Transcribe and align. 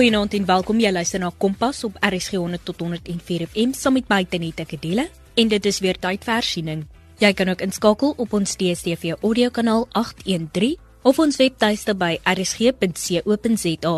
Goeienaand 0.00 0.32
en 0.32 0.46
welkom 0.48 0.78
jy 0.80 0.88
luister 0.94 1.20
na 1.20 1.28
Kompas 1.28 1.82
op 1.84 1.98
RSG 2.00 2.38
100 2.40 2.62
tot 2.64 2.78
104 2.80 3.42
FM 3.50 3.74
saam 3.76 3.98
met 3.98 4.06
my 4.08 4.22
Tenita 4.24 4.64
Kedile 4.64 5.02
en 5.36 5.50
dit 5.52 5.66
is 5.68 5.80
weer 5.84 5.98
tyd 6.00 6.22
vir 6.24 6.32
hersiening. 6.38 6.86
Jy 7.20 7.28
kan 7.36 7.52
ook 7.52 7.60
inskakel 7.60 8.14
op 8.16 8.32
ons 8.38 8.54
DStv 8.56 9.18
audiokanaal 9.18 9.84
813 9.92 10.78
of 11.04 11.20
ons 11.20 11.36
webtuiste 11.36 11.92
by 12.00 12.16
rsg.co.za. 12.32 13.92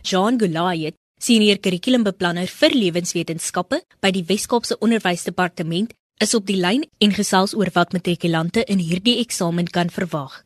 Jean 0.00 0.40
Goliath, 0.40 0.96
senior 1.20 1.60
kurrikulumbeplanner 1.60 2.48
vir 2.48 2.78
lewenswetenskappe 2.78 3.82
by 4.00 4.14
die 4.16 4.24
Wes-Kaapse 4.24 4.80
Onderwysdepartement, 4.80 5.92
is 6.24 6.32
op 6.32 6.48
die 6.48 6.56
lyn 6.56 6.88
en 7.04 7.12
gesels 7.12 7.52
oor 7.52 7.68
wat 7.76 7.92
matrikulante 7.92 8.64
in 8.64 8.80
hierdie 8.80 9.20
eksamen 9.20 9.68
kan 9.68 9.92
verwag. 9.92 10.40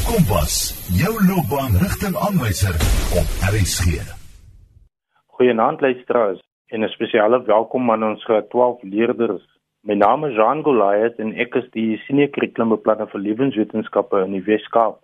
Kompas, 0.00 0.54
jou 1.00 1.12
loopbaan 1.28 1.74
rigtingaanwyser 1.84 2.74
op 3.20 3.28
RSG. 3.52 4.00
Goeienaand 5.36 5.80
luisteraars 5.80 6.40
en 6.66 6.84
'n 6.84 6.88
spesiale 6.88 7.42
welkom 7.42 7.90
aan 7.90 8.04
ons 8.04 8.24
12 8.48 8.82
leerders. 8.82 9.44
My 9.80 9.94
naam 9.94 10.24
is 10.24 10.34
Jean 10.34 10.62
Goliath 10.62 11.18
en 11.18 11.34
ek 11.34 11.54
is 11.54 11.70
die 11.70 11.96
senior 12.06 12.28
kurrikulumbeplanner 12.28 13.08
vir 13.12 13.20
lewenswetenskappe 13.20 14.24
in 14.24 14.32
die 14.32 14.44
Wes-Kaap. 14.48 14.98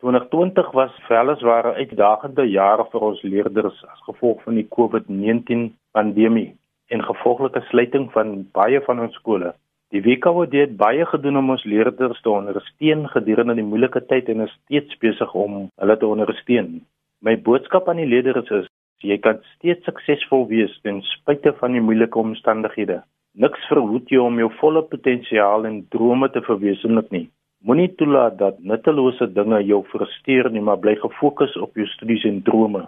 2020 0.00 0.72
was 0.72 0.92
weliswaar 1.08 1.66
'n 1.66 1.76
uitdagende 1.82 2.44
jaar 2.50 2.84
vir 2.90 3.00
ons 3.00 3.22
leerders 3.22 3.84
as 3.92 4.00
gevolg 4.08 4.42
van 4.42 4.54
die 4.54 4.68
COVID-19 4.68 5.72
pandemie 5.92 6.56
en 6.88 7.04
gevolglike 7.04 7.60
sluiting 7.60 8.12
van 8.12 8.48
baie 8.52 8.80
van 8.80 9.00
ons 9.00 9.14
skole. 9.14 9.54
Die 9.94 10.02
WKWD 10.02 10.58
het 10.58 10.72
baie 10.74 11.04
gedoen 11.06 11.36
om 11.38 11.52
ons 11.54 11.62
leerders 11.70 12.18
te 12.22 12.30
ondersteun 12.30 13.04
gedurende 13.12 13.54
die 13.54 13.66
moeilike 13.66 14.00
tyd 14.10 14.26
en 14.32 14.42
is 14.42 14.54
steeds 14.64 14.96
besig 14.98 15.34
om 15.38 15.68
hulle 15.78 15.94
te 16.00 16.06
ondersteun. 16.08 16.80
My 17.22 17.36
boodskap 17.48 17.86
aan 17.88 18.00
die 18.02 18.08
leerders 18.10 18.50
is: 18.56 18.64
jy 19.06 19.20
kan 19.22 19.38
steeds 19.52 19.86
suksesvol 19.86 20.48
wees 20.50 20.72
ten 20.82 20.98
spyte 21.12 21.52
van 21.60 21.76
die 21.78 21.82
moeilike 21.84 22.18
omstandighede. 22.18 23.04
Niks 23.38 23.68
verhoed 23.70 24.10
jou 24.10 24.24
om 24.26 24.40
jou 24.42 24.48
volle 24.58 24.82
potensiaal 24.90 25.68
en 25.68 25.76
drome 25.94 26.28
te 26.34 26.42
verwesenlik 26.42 27.12
nie. 27.14 27.28
Moenie 27.62 27.92
toelaat 27.94 28.38
dat 28.40 28.58
nuttelose 28.58 29.28
dinge 29.36 29.60
jou 29.62 29.84
frustreer 29.92 30.50
nie, 30.50 30.62
maar 30.62 30.80
bly 30.82 30.96
gefokus 31.04 31.54
op 31.66 31.78
jou 31.78 31.86
studies 31.92 32.26
en 32.26 32.40
drome. 32.42 32.82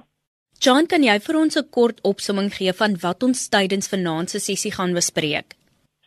John, 0.58 0.90
kan 0.90 1.06
jy 1.06 1.20
vir 1.28 1.38
ons 1.38 1.56
'n 1.56 1.70
kort 1.70 2.02
opsomming 2.02 2.50
gee 2.50 2.72
van 2.72 2.98
wat 3.06 3.22
ons 3.22 3.48
tydens 3.48 3.88
vanaand 3.94 4.30
se 4.30 4.40
sessie 4.40 4.72
gaan 4.72 4.92
bespreek? 4.92 5.54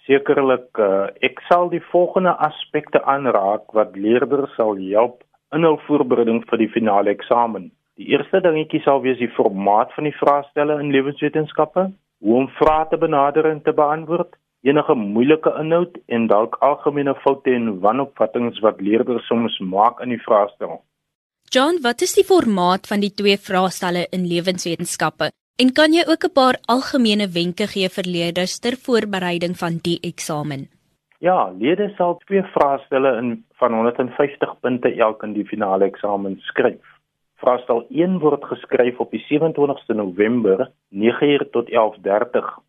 Sekerlik 0.09 0.79
uh, 0.81 1.07
ek 1.21 1.41
sal 1.47 1.69
die 1.69 1.83
volgende 1.91 2.33
aspekte 2.47 3.01
aanraak 3.13 3.69
wat 3.77 3.97
leerders 4.05 4.55
sal 4.57 4.73
help 4.81 5.21
in 5.53 5.65
hul 5.67 5.77
voorbereiding 5.85 6.41
vir 6.49 6.61
die 6.63 6.71
finale 6.73 7.13
eksamen. 7.13 7.69
Die 7.99 8.09
eerste 8.15 8.41
dingetjie 8.41 8.81
sal 8.85 9.03
wees 9.05 9.19
die 9.21 9.31
formaat 9.35 9.93
van 9.95 10.07
die 10.07 10.15
vraestelle 10.17 10.79
in 10.81 10.91
lewenswetenskappe, 10.95 11.89
hoe 12.23 12.37
om 12.41 12.47
vrae 12.57 12.85
te 12.89 12.97
benader 13.01 13.49
en 13.49 13.61
te 13.65 13.73
beantwoord, 13.75 14.37
enige 14.65 14.95
moeilike 14.99 15.51
inhoud 15.61 15.97
en 16.07 16.27
dalk 16.31 16.57
algemene 16.65 17.15
foute 17.23 17.53
en 17.55 17.73
wanopvattinge 17.83 18.55
wat 18.65 18.81
leerders 18.81 19.27
soms 19.27 19.57
maak 19.73 20.01
in 20.05 20.15
die 20.15 20.23
vraestel. 20.25 20.79
John, 21.49 21.81
wat 21.81 22.01
is 22.05 22.13
die 22.13 22.25
formaat 22.25 22.87
van 22.87 23.01
die 23.01 23.13
twee 23.13 23.37
vraestelle 23.41 24.05
in 24.13 24.27
lewenswetenskappe 24.29 25.31
En 25.63 25.73
kan 25.75 25.91
jy 25.91 26.03
ook 26.07 26.23
'n 26.25 26.37
paar 26.39 26.57
algemene 26.75 27.27
wenke 27.39 27.65
gee 27.67 27.89
vir 27.95 28.05
leerders 28.15 28.59
ter 28.59 28.75
voorbereiding 28.85 29.57
van 29.57 29.73
die 29.87 29.99
eksamen? 30.09 30.61
Ja, 31.17 31.51
leerders 31.51 31.95
sal 31.95 32.17
twee 32.17 32.43
vraestelle 32.43 33.17
in 33.17 33.45
van 33.59 33.73
150 33.73 34.59
punte 34.59 34.95
elk 34.95 35.23
in 35.23 35.33
die 35.33 35.45
finale 35.45 35.85
eksamen 35.85 36.37
skryf. 36.39 36.85
Vraestel 37.35 37.85
1 37.89 38.19
word 38.19 38.43
geskryf 38.43 38.99
op 38.99 39.11
die 39.11 39.25
27ste 39.27 39.93
November 39.93 40.71
9:00 40.89 41.49
tot 41.51 41.69
11:30 41.69 42.59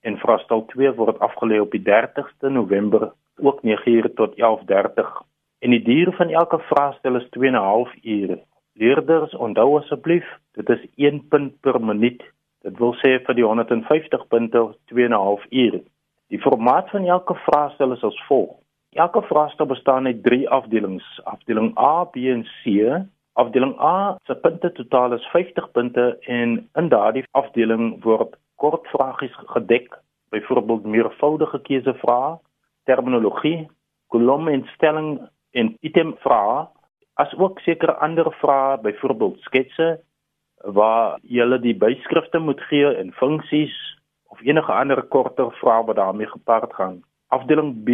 en 0.00 0.16
vraestel 0.16 0.64
2 0.64 0.92
word 0.92 1.18
afgelê 1.18 1.60
op 1.60 1.70
die 1.70 1.82
30ste 1.82 2.48
November 2.48 3.12
ook 3.36 3.62
9:00 3.62 4.14
tot 4.14 4.34
11:30. 4.36 5.22
En 5.58 5.70
die 5.70 5.82
duur 5.82 6.12
van 6.12 6.28
elke 6.28 6.58
vraestel 6.58 7.16
is 7.16 7.28
2 7.30 7.48
en 7.48 7.54
'n 7.54 7.64
half 7.72 7.94
ure. 8.02 8.38
Leerders, 8.80 9.34
onthou 9.36 9.78
asseblief, 9.78 10.26
dit 10.56 10.68
is 10.68 10.84
1 10.96 11.28
punt 11.28 11.60
per 11.60 11.80
minuut. 11.84 12.22
Dit 12.62 12.78
wil 12.78 12.92
sê 13.00 13.16
vir 13.24 13.34
die 13.34 13.44
150 13.44 14.26
punte 14.28 14.64
2 14.92 15.04
en 15.04 15.14
'n 15.14 15.24
half 15.26 15.44
uur. 15.50 15.80
Die 16.28 16.40
formaat 16.40 16.90
van 16.90 17.04
elke 17.04 17.34
vraestel 17.34 17.92
is 17.92 18.04
as 18.04 18.20
volg. 18.28 18.56
Elke 18.92 19.22
vraestel 19.22 19.66
bestaan 19.66 20.06
uit 20.06 20.22
3 20.22 20.48
afdelings. 20.48 21.20
Afdeling 21.24 21.78
A, 21.78 22.04
B 22.04 22.16
en 22.16 22.44
C. 22.62 22.64
Afdeling 23.32 23.74
A 23.80 24.16
se 24.26 24.34
punte 24.34 24.72
totaal 24.72 25.12
is 25.12 25.24
50 25.32 25.70
punte 25.70 26.18
en 26.20 26.68
in 26.74 26.88
daardie 26.88 27.24
afdeling 27.30 28.02
word 28.02 28.36
kort 28.56 28.86
vragies 28.86 29.36
gedek, 29.54 29.98
byvoorbeeld 30.28 30.84
meervoudige 30.84 31.60
keusevrae, 31.60 32.38
terminologie, 32.84 33.68
kolom 34.06 34.48
en 34.48 34.66
stelling 34.74 35.28
en 35.50 35.76
item 35.80 36.14
vrae 36.18 36.66
as 37.14 37.32
ook 37.38 37.60
sekere 37.60 37.96
ander 38.04 38.32
vrae, 38.40 38.78
byvoorbeeld 38.82 39.40
sketse 39.40 40.00
waar 40.64 41.18
jy 41.22 41.40
hulle 41.42 41.60
die 41.60 41.76
byskrifte 41.76 42.38
moet 42.38 42.60
gee 42.68 42.94
en 42.96 43.12
funksies 43.12 43.76
of 44.28 44.40
enige 44.42 44.72
ander 44.72 45.02
korter 45.02 45.50
vrae 45.60 45.84
wat 45.84 45.96
daarmee 45.96 46.26
gepaard 46.26 46.74
gaan. 46.74 47.00
Afdeling 47.28 47.84
B 47.84 47.90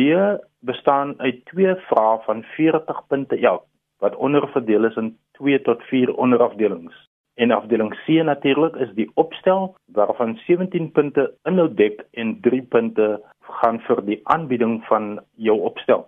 bestaan 0.61 1.15
uit 1.21 1.45
twee 1.45 1.75
vrae 1.89 2.19
van 2.25 2.43
40 2.57 3.07
punte 3.07 3.37
elk 3.41 3.65
wat 3.99 4.17
onderverdeel 4.17 4.85
is 4.85 4.97
in 4.97 5.17
2 5.33 5.63
tot 5.63 5.83
4 5.83 6.15
onderafdelings. 6.15 6.95
En 7.35 7.51
afdeling 7.51 7.95
C 8.05 8.09
natuurlik 8.25 8.77
is 8.77 8.93
die 8.95 9.11
opstel 9.15 9.77
waarvan 9.93 10.37
17 10.47 10.91
punte 10.93 11.35
inhoud 11.43 11.77
dek 11.77 12.05
en 12.11 12.41
3 12.41 12.63
punte 12.63 13.09
gaan 13.41 13.81
vir 13.81 14.05
die 14.05 14.21
aanbieding 14.23 14.85
van 14.85 15.19
jou 15.35 15.61
opstel. 15.61 16.07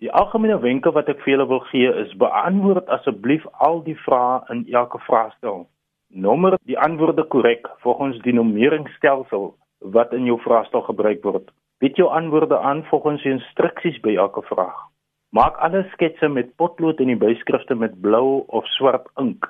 Die 0.00 0.12
algemene 0.12 0.58
wenke 0.60 0.90
wat 0.90 1.08
ek 1.08 1.20
vir 1.22 1.34
julle 1.34 1.46
wil 1.46 1.60
gee 1.70 1.90
is 2.04 2.16
beantwoord 2.18 2.88
asseblief 2.96 3.44
al 3.52 3.82
die 3.84 3.98
vrae 4.04 4.40
in 4.54 4.64
elke 4.72 4.98
vraestel. 5.06 5.66
Nommer 6.14 6.58
die 6.68 6.76
antwoorde 6.78 7.24
korrek 7.24 7.68
volgens 7.80 8.18
die 8.20 8.34
nummeringsstelsel 8.36 9.54
wat 9.94 10.12
in 10.12 10.26
jou 10.28 10.36
vraestel 10.44 10.82
gebruik 10.84 11.22
word. 11.24 11.46
Bied 11.80 11.96
jou 11.96 12.10
antwoorde 12.12 12.58
aan 12.58 12.82
volgens 12.90 13.22
die 13.24 13.32
instruksies 13.32 13.96
by 14.04 14.18
elke 14.20 14.42
vraag. 14.44 14.76
Maak 15.32 15.56
alle 15.56 15.86
sketse 15.94 16.28
met 16.28 16.52
potlood 16.60 17.00
en 17.00 17.08
die 17.08 17.16
byskrifte 17.16 17.74
met 17.74 17.96
blou 18.04 18.44
of 18.52 18.68
swart 18.76 19.08
ink. 19.16 19.48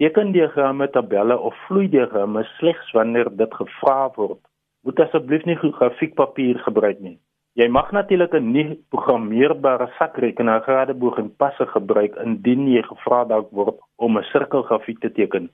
Teken 0.00 0.32
diagramme, 0.32 0.88
tabelle 0.88 1.36
of 1.36 1.54
vloeidiagramme 1.68 2.46
slegs 2.56 2.96
wanneer 2.96 3.28
dit 3.36 3.54
gevra 3.60 4.08
word. 4.16 4.40
Moet 4.88 5.04
asseblief 5.04 5.44
nie 5.44 5.60
grafiekpapier 5.60 6.64
gebruik 6.64 7.04
nie. 7.04 7.18
Jy 7.60 7.68
mag 7.68 7.92
natuurlik 7.92 8.32
'n 8.34 8.52
nie 8.52 8.84
programmeerbare 8.88 9.92
sakrekenaar 9.98 10.62
gradeboog 10.64 11.18
en 11.18 11.34
passe 11.36 11.66
gebruik 11.66 12.16
indien 12.24 12.68
jy 12.68 12.82
gevra 12.82 13.24
dalk 13.24 13.50
word 13.50 13.76
om 13.96 14.16
'n 14.16 14.30
sirkelgrafiek 14.32 15.00
te 15.00 15.12
teken. 15.12 15.50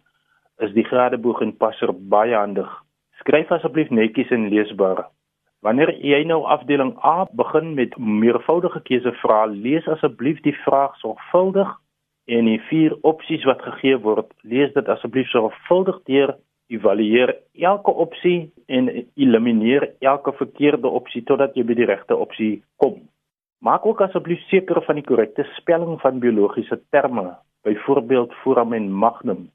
Is 0.65 0.73
die 0.73 0.85
gradeboog 0.85 1.43
en 1.45 1.57
passer 1.61 1.91
baie 1.93 2.35
handig. 2.35 2.69
Skryf 3.21 3.51
asseblief 3.53 3.91
netjies 3.93 4.31
en 4.33 4.49
leesbaar. 4.49 5.07
Wanneer 5.65 5.91
jy 6.01 6.23
nou 6.29 6.45
afdeling 6.49 6.95
A 7.05 7.27
begin 7.37 7.75
met 7.75 7.97
meervoudige 7.99 8.81
keusevrae, 8.87 9.51
lees 9.53 9.89
asseblief 9.89 10.41
die 10.45 10.55
vraag 10.65 10.97
sorgvuldig 11.03 11.73
en 12.27 12.49
die 12.49 12.61
vier 12.71 12.97
opsies 13.03 13.45
wat 13.49 13.65
gegee 13.65 13.99
word, 14.05 14.31
lees 14.43 14.73
dit 14.75 14.89
asseblief 14.89 15.29
sorgvuldig 15.33 15.99
deur 16.09 16.37
evalueer 16.73 17.35
elke 17.55 17.93
opsie 18.07 18.39
en 18.67 18.89
elimineer 19.15 19.91
elke 20.01 20.33
verkeerde 20.39 20.89
opsie 20.89 21.23
totdat 21.29 21.55
jy 21.57 21.67
by 21.69 21.77
die 21.79 21.89
regte 21.89 22.17
opsie 22.17 22.53
kom. 22.83 22.99
Maak 23.63 23.87
ook 23.87 24.03
asseblief 24.07 24.43
seker 24.51 24.83
van 24.87 24.99
die 25.01 25.07
korrekte 25.07 25.47
spelling 25.57 26.01
van 26.03 26.21
biologiese 26.21 26.81
terme, 26.95 27.37
byvoorbeeld 27.65 28.35
foramen 28.43 28.83
en 28.85 28.91
magnum, 29.05 29.47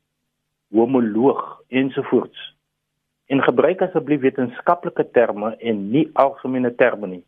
homoloog 0.71 1.61
ensovoorts. 1.67 2.55
En 3.31 3.43
gebruik 3.43 3.81
asseblief 3.81 4.21
wetenskaplike 4.21 5.09
terme 5.11 5.55
en 5.57 5.89
nie 5.91 6.09
algemene 6.13 6.75
terme 6.75 7.07
nie. 7.07 7.23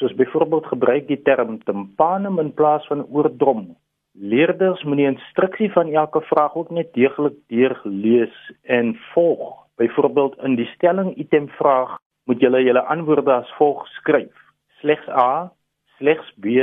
Soos 0.00 0.14
byvoorbeeld 0.14 0.66
gebruik 0.66 1.06
die 1.08 1.22
term 1.22 1.58
tympanum 1.64 2.38
in 2.38 2.54
plaas 2.54 2.86
van 2.86 3.06
oordrom 3.08 3.76
Leerders 4.12 4.82
moet 4.82 4.96
die 4.96 5.06
instruksie 5.06 5.70
van 5.72 5.92
elke 5.94 6.20
vraag 6.20 6.54
ook 6.54 6.70
net 6.70 6.92
deeglik 6.94 7.36
deurlees 7.46 8.52
en 8.62 8.96
volg. 9.12 9.66
Byvoorbeeld 9.76 10.36
in 10.42 10.56
die 10.58 10.66
stelling 10.74 11.14
item 11.16 11.48
vraag 11.48 11.98
moet 12.24 12.40
julle 12.40 12.62
julle 12.62 12.82
antwoorde 12.82 13.32
as 13.32 13.52
volg 13.58 13.86
skryf: 13.86 14.34
slegs 14.80 15.08
A, 15.08 15.52
slegs 15.98 16.34
B 16.36 16.58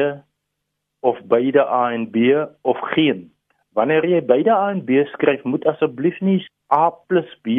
of 1.00 1.22
beide 1.24 1.64
A 1.64 1.92
en 1.92 2.10
B 2.12 2.18
of 2.62 2.80
geen. 2.94 3.32
Wanneer 3.78 4.06
jy 4.10 4.22
beide 4.26 4.54
A 4.56 4.72
en 4.74 4.82
B 4.86 5.04
skryf, 5.14 5.44
moet 5.46 5.66
asseblief 5.70 6.18
nie 6.26 6.42
A 6.74 6.90
+ 7.18 7.44
B 7.46 7.50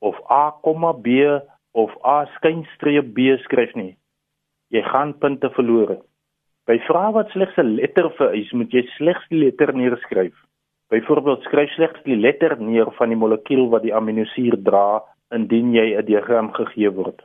of 0.00 0.16
A, 0.32 0.56
B 0.92 1.08
of 1.74 1.90
A 2.04 2.24
skynstreep 2.36 3.12
B 3.14 3.36
skryf 3.44 3.74
nie. 3.76 3.96
Jy 4.72 4.82
gaan 4.82 5.12
punte 5.20 5.50
verloor. 5.50 5.98
By 6.66 6.78
vrae 6.88 7.12
wat 7.12 7.30
slegs 7.30 7.56
'n 7.58 7.76
letter 7.76 8.08
vereis, 8.16 8.52
moet 8.52 8.72
jy 8.72 8.82
slegs 8.96 9.28
die 9.28 9.44
letter 9.44 9.72
neerskryf. 9.72 10.34
Byvoorbeeld 10.90 11.42
skryf 11.44 11.70
slegs 11.76 12.02
die 12.04 12.16
letter 12.16 12.56
neer 12.60 12.90
van 12.96 13.08
die 13.08 13.16
molekuul 13.16 13.68
wat 13.68 13.82
die 13.82 13.94
aminosuur 13.94 14.56
dra 14.64 15.02
indien 15.30 15.74
jy 15.74 15.96
'n 15.96 16.04
diagram 16.04 16.52
gegee 16.52 16.90
word. 16.90 17.22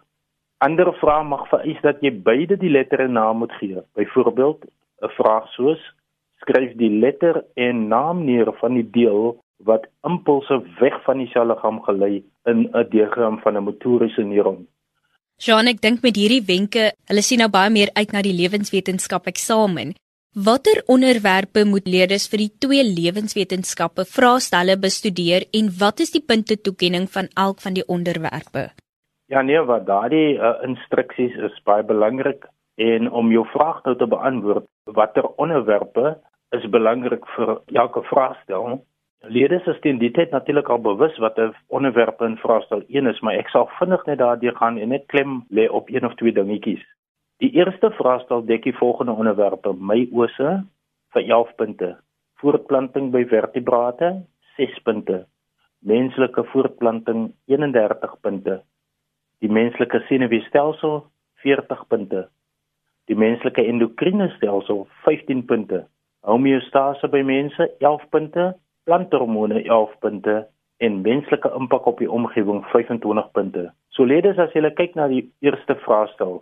Ander 0.59 0.93
vrae 0.99 1.23
mag 1.23 1.47
vereis 1.49 1.81
dat 1.81 2.01
jy 2.01 2.11
beide 2.11 2.57
die 2.57 2.69
letter 2.69 2.99
en 2.99 3.13
naam 3.13 3.37
moet 3.37 3.51
gee. 3.59 3.79
Byvoorbeeld 3.95 4.65
'n 5.01 5.09
vraag 5.09 5.47
soos 5.55 5.79
skryf 6.43 6.75
die 6.79 6.91
letter 6.91 7.41
en 7.55 7.87
naam 7.87 8.25
neer 8.27 8.51
van 8.59 8.77
die 8.79 8.85
deel 8.99 9.33
wat 9.63 9.87
impulse 10.07 10.59
weg 10.79 10.95
van 11.07 11.23
die 11.23 11.31
selliggaam 11.31 11.81
gelei 11.87 12.23
in 12.51 12.69
'n 12.69 12.89
diagram 12.91 13.39
van 13.43 13.57
'n 13.57 13.63
motoriese 13.63 14.23
neuron. 14.23 14.67
Jean, 15.37 15.67
ek 15.67 15.81
dink 15.81 16.03
met 16.03 16.15
hierdie 16.15 16.45
wenke, 16.45 16.91
hulle 17.09 17.21
sien 17.21 17.39
nou 17.39 17.49
baie 17.49 17.69
meer 17.69 17.89
uit 17.93 18.11
na 18.13 18.21
die 18.21 18.35
lewenswetenskap 18.41 19.27
eksamen. 19.27 19.95
Watter 20.33 20.83
onderwerpe 20.87 21.65
moet 21.65 21.87
leerders 21.87 22.27
vir 22.31 22.37
die 22.37 22.53
twee 22.59 22.83
lewenswetenskappe 22.83 24.05
vraestelle 24.05 24.77
bestudeer 24.81 25.45
en 25.53 25.69
wat 25.79 25.99
is 25.99 26.11
die 26.11 26.23
punte 26.25 26.57
toekenning 26.57 27.05
van 27.15 27.27
elk 27.35 27.61
van 27.61 27.73
die 27.73 27.85
onderwerpe? 27.87 28.71
Ja 29.29 29.41
nee, 29.41 29.61
wat 29.61 29.85
daardie 29.85 30.33
uh, 30.37 30.55
instruksies 30.65 31.35
is 31.37 31.59
baie 31.65 31.83
belangrik 31.83 32.47
en 32.75 33.11
om 33.11 33.31
jou 33.31 33.45
vraag 33.53 33.83
nou 33.85 33.93
te 33.97 34.07
beantwoord, 34.09 34.65
watter 34.85 35.27
onderwerpe 35.37 36.17
is 36.53 36.65
belangrik 36.69 37.25
vir 37.35 37.55
elke 37.73 38.03
vraestel? 38.09 38.81
Leerders 39.33 39.67
is 39.71 39.79
teen 39.81 39.99
die 40.01 40.11
tyd 40.11 40.33
natuurlik 40.35 40.69
al 40.69 40.81
bewus 40.83 41.15
wat 41.23 41.37
'n 41.39 41.53
onderwerp 41.67 42.21
in 42.21 42.37
vraestel 42.37 42.83
1 42.87 43.07
is, 43.07 43.19
maar 43.21 43.39
ek 43.39 43.49
sal 43.49 43.69
vinnig 43.79 44.05
net 44.05 44.17
daardeur 44.17 44.55
gaan 44.55 44.77
en 44.77 44.89
net 44.89 45.05
klem 45.07 45.45
lê 45.49 45.69
op 45.69 45.89
een 45.89 46.05
of 46.05 46.15
twee 46.15 46.33
dingetjies. 46.33 46.83
Die 47.39 47.51
eerste 47.51 47.91
vraestel 47.91 48.45
dek 48.45 48.63
die 48.63 48.77
volgende 48.77 49.11
onderwerpe: 49.11 49.73
myose 49.73 50.63
vir 51.13 51.23
11 51.23 51.55
punte, 51.55 51.97
voortplanting 52.41 53.11
by 53.11 53.25
vertebrate 53.25 54.25
6 54.57 54.79
punte, 54.83 55.25
menslike 55.79 56.43
voortplanting 56.43 57.33
31 57.45 58.19
punte, 58.21 58.61
die 59.39 59.51
menslike 59.51 59.99
senuweestelsel 60.07 61.03
40 61.43 61.87
punte, 61.87 62.27
die 63.07 63.15
menslike 63.15 63.63
endokriene 63.63 64.29
stelsel 64.37 64.87
15 65.03 65.45
punte, 65.45 65.87
homeostase 66.27 67.07
by 67.11 67.21
mense 67.27 67.69
11 67.79 68.07
punte, 68.09 68.53
planthormone 68.87 69.63
11 69.63 69.93
punte 69.99 70.47
en 70.83 71.01
menslike 71.01 71.51
impak 71.55 71.85
op 71.87 71.99
die 71.99 72.11
omgewing 72.11 72.63
25 72.71 73.31
punte. 73.31 73.69
So 73.95 74.03
ledes 74.03 74.39
as 74.39 74.55
jy 74.55 74.71
kyk 74.75 74.95
na 74.95 75.07
die 75.11 75.27
eerste 75.45 75.75
vraestel 75.85 76.41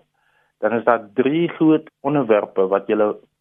dan 0.62 0.74
is 0.74 0.84
daar 0.84 1.10
drie 1.14 1.50
groot 1.50 1.90
onderwerpe 2.00 2.68
wat 2.68 2.88
jy 2.88 2.98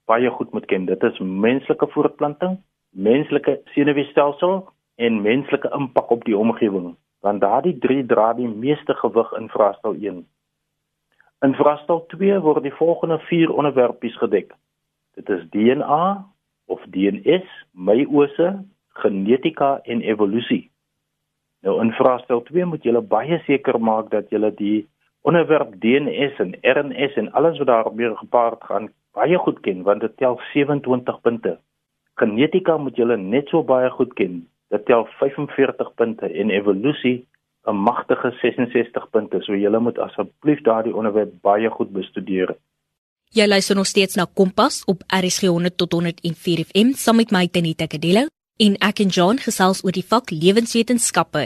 baie 0.08 0.31
goed 0.31 0.52
moet 0.52 0.64
ken. 0.66 0.84
Dit 0.88 1.02
is 1.02 1.19
menslike 1.19 1.87
voortplanting, 1.92 2.56
menslike 2.90 3.60
senuweestelsel 3.75 4.69
en 4.96 5.22
menslike 5.22 5.69
impak 5.76 6.10
op 6.10 6.25
die 6.25 6.37
omgewing. 6.37 6.96
Want 7.20 7.40
daardie 7.40 7.76
drie 7.78 8.06
dra 8.06 8.32
die 8.32 8.48
meeste 8.48 8.94
gewig 8.94 9.32
in 9.37 9.48
vraestel 9.48 9.94
1. 10.00 10.25
In 11.44 11.54
vraestel 11.54 12.04
2 12.16 12.40
word 12.40 12.64
die 12.64 12.75
volgende 12.81 13.19
vier 13.28 13.52
onderwerpies 13.52 14.16
gedek. 14.16 14.56
Dit 15.14 15.28
is 15.28 15.44
DNA 15.52 16.25
of 16.70 16.82
DNS, 16.94 17.46
meiose, 17.72 18.50
genetika 19.02 19.78
en 19.82 20.00
evolusie. 20.00 20.70
Nou 21.67 21.81
in 21.82 21.93
vraestel 21.93 22.43
2 22.49 22.64
moet 22.64 22.87
jy 22.87 23.00
baie 23.11 23.38
seker 23.46 23.78
maak 23.81 24.11
dat 24.14 24.31
jy 24.32 24.50
die 24.56 24.78
onderwerp 25.28 25.75
DNS 25.82 26.38
en 26.40 26.55
RNS 26.64 27.19
en 27.20 27.32
alles 27.37 27.58
wat 27.61 27.69
daarmee 27.69 28.14
gepaard 28.22 28.64
gaan 28.64 28.88
baie 29.17 29.38
goed 29.38 29.61
ken 29.67 29.82
want 29.88 30.00
dit 30.00 30.17
tel 30.17 30.38
27 30.52 31.20
punte. 31.20 31.58
Genetika 32.20 32.76
moet 32.76 32.96
julle 32.96 33.16
net 33.16 33.49
so 33.49 33.62
baie 33.64 33.90
goed 33.90 34.14
ken. 34.14 34.46
Dit 34.70 34.87
tel 34.87 35.06
45 35.19 35.94
punte 35.94 36.26
en 36.26 36.50
evolusie 36.50 37.26
'n 37.69 37.76
magtige 37.76 38.31
66 38.40 39.11
punte. 39.11 39.40
So 39.40 39.55
julle 39.55 39.81
moet 39.81 39.99
asseblief 39.99 40.61
daardie 40.62 40.94
onderwerp 40.94 41.32
baie 41.43 41.70
goed 41.70 41.93
bestudeer. 41.93 42.56
Jy 43.31 43.44
luister 43.47 43.77
nog 43.79 43.87
steeds 43.87 44.17
na 44.19 44.25
Kompas 44.27 44.82
op 44.91 45.05
RSG 45.06 45.47
100 45.47 45.77
tot 45.79 45.93
104 45.93 46.65
FM 46.65 46.88
saam 46.99 47.21
met 47.21 47.31
my 47.31 47.44
Tenita 47.47 47.87
Kadelo 47.87 48.25
en 48.59 48.75
ek 48.82 49.05
en 49.05 49.12
John 49.15 49.38
gesels 49.38 49.85
oor 49.87 49.94
die 49.94 50.03
vak 50.03 50.32
lewenswetenskappe. 50.35 51.44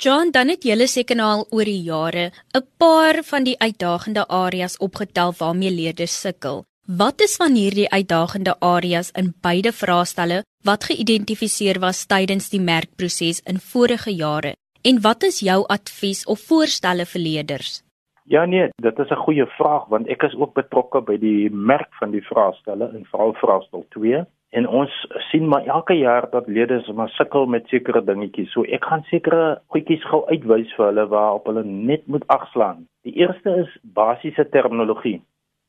John, 0.00 0.32
dan 0.32 0.48
het 0.48 0.64
julle 0.64 0.88
seker 0.88 1.20
nou 1.20 1.28
al 1.34 1.44
oor 1.50 1.68
die 1.68 1.82
jare 1.84 2.32
'n 2.54 2.64
paar 2.78 3.20
van 3.24 3.44
die 3.44 3.58
uitdagende 3.58 4.24
areas 4.28 4.78
opgetel 4.78 5.34
waarmee 5.38 5.70
leerders 5.70 6.20
sukkel. 6.20 6.64
Wat 6.88 7.20
is 7.20 7.36
van 7.36 7.54
hierdie 7.54 7.90
uitdagende 7.90 8.56
areas 8.60 9.10
in 9.12 9.34
beide 9.40 9.72
vraestelle 9.72 10.44
wat 10.64 10.84
geïdentifiseer 10.84 11.78
was 11.78 12.06
tydens 12.06 12.48
die 12.48 12.60
merkproses 12.60 13.40
in 13.44 13.60
vorige 13.60 14.10
jare? 14.10 14.56
En 14.82 15.00
wat 15.00 15.22
is 15.22 15.40
jou 15.40 15.66
advies 15.66 16.24
of 16.24 16.40
voorstelle 16.40 17.06
vir 17.06 17.20
leerders? 17.20 17.82
Ja 18.28 18.44
nee, 18.44 18.68
dit 18.82 18.98
is 18.98 19.10
'n 19.10 19.24
goeie 19.24 19.46
vraag 19.46 19.84
want 19.86 20.08
ek 20.08 20.22
is 20.22 20.34
ook 20.34 20.54
betrokke 20.54 21.00
by 21.00 21.16
die 21.18 21.50
merk 21.50 21.94
van 21.94 22.10
die 22.10 22.22
vraestelle 22.26 22.90
in 22.94 23.04
vraestel 23.40 23.84
2 23.88 24.24
en 24.50 24.66
ons 24.68 25.06
sien 25.30 25.48
maar 25.48 25.66
elke 25.66 25.94
jaar 25.94 26.30
dat 26.30 26.46
leerders 26.46 26.88
maar 26.92 27.08
sukkel 27.08 27.46
met 27.46 27.68
sekere 27.68 28.04
dingetjies. 28.04 28.50
So 28.50 28.62
ek 28.62 28.84
gaan 28.84 29.02
sekere 29.02 29.60
goedjies 29.66 30.04
gou 30.04 30.24
uitwys 30.26 30.74
vir 30.74 30.86
hulle 30.86 31.06
waarop 31.06 31.46
hulle 31.46 31.64
net 31.64 32.06
moet 32.06 32.26
agslaan. 32.26 32.86
Die 33.02 33.14
eerste 33.14 33.56
is 33.62 33.78
basiese 33.82 34.48
terminologie. 34.48 35.20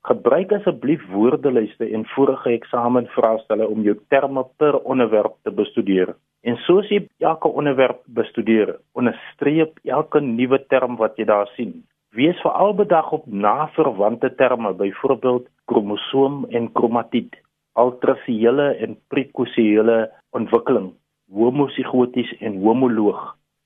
Gebruik 0.02 0.52
asseblief 0.52 1.04
woordelyste 1.12 1.90
en 1.94 2.06
vorige 2.06 2.50
eksamenvraestelle 2.50 3.68
om 3.68 3.82
jou 3.82 3.98
terme 4.08 4.46
per 4.58 4.80
onderwerp 4.80 5.36
te 5.44 5.52
bestudeer. 5.52 6.16
En 6.42 6.58
soos 6.58 6.90
jy 6.90 7.04
elke 7.20 7.48
onderwerp 7.48 8.02
bestudeer, 8.06 8.80
onderstreep 8.94 9.80
elke 9.84 10.22
nuwe 10.22 10.66
term 10.68 10.96
wat 10.96 11.18
jy 11.18 11.26
daar 11.26 11.48
sien. 11.56 11.84
Wees 12.18 12.40
veral 12.42 12.74
bedag 12.74 13.12
op 13.12 13.26
naverwante 13.30 14.36
terme, 14.36 14.74
byvoorbeeld 14.74 15.50
kromosoom 15.66 16.46
en 16.50 16.72
kromatied 16.72 17.36
ultrasiele 17.78 18.66
en 18.86 18.96
prekosiele 19.08 19.98
ontwikkeling, 20.30 20.88
homosigoties 21.30 22.32
en 22.40 22.56
homoloog. 22.64 23.20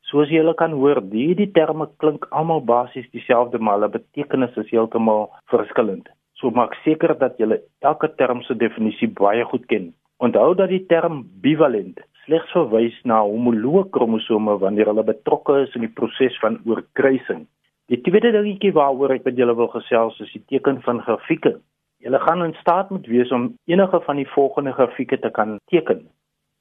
Soos 0.09 0.27
jy 0.27 0.41
hulle 0.41 0.55
kan 0.59 0.75
hoor, 0.75 0.99
hierdie 1.13 1.47
terme 1.55 1.87
klink 2.03 2.27
almal 2.35 2.59
basies 2.73 3.07
dieselfde, 3.15 3.61
maar 3.63 3.79
hulle 3.79 3.93
betekenis 3.93 4.59
is 4.59 4.73
heeltemal 4.75 5.29
verskillend. 5.53 6.11
So 6.35 6.51
maak 6.51 6.75
seker 6.83 7.15
dat 7.23 7.39
jy 7.39 7.61
elke 7.87 8.11
term 8.19 8.43
se 8.43 8.59
definisie 8.65 9.07
baie 9.21 9.47
goed 9.53 9.63
ken. 9.71 9.93
Onthou 10.19 10.49
dat 10.59 10.75
die 10.75 10.83
term 10.91 11.23
bivalent 11.47 12.03
slegs 12.25 12.51
verwys 12.51 12.99
na 13.07 13.23
homoloog 13.23 13.93
kromosome 13.95 14.59
wanneer 14.59 14.91
hulle 14.91 15.07
betrokke 15.07 15.61
is 15.63 15.79
in 15.79 15.87
die 15.87 15.95
proses 16.03 16.35
van 16.43 16.59
oorkruising. 16.67 17.47
Die 17.91 17.99
tweede 17.99 18.29
dingetjie 18.31 18.71
waaroor 18.71 19.11
ek 19.17 19.25
met 19.27 19.35
julle 19.35 19.51
wil 19.59 19.67
gesels 19.73 20.19
is 20.23 20.29
die 20.31 20.45
teken 20.47 20.77
van 20.85 21.01
grafieke. 21.03 21.57
Julle 21.99 22.21
gaan 22.23 22.43
in 22.45 22.53
staat 22.61 22.89
moet 22.89 23.09
wees 23.11 23.33
om 23.35 23.49
enige 23.67 23.99
van 24.05 24.21
die 24.21 24.29
volgende 24.31 24.71
grafieke 24.77 25.19
te 25.19 25.31
kan 25.35 25.57
teken. 25.73 26.05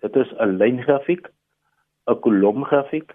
Dit 0.02 0.16
is 0.16 0.32
'n 0.38 0.56
lyngrafiek, 0.58 1.30
'n 2.10 2.18
kolomgrafiek, 2.26 3.14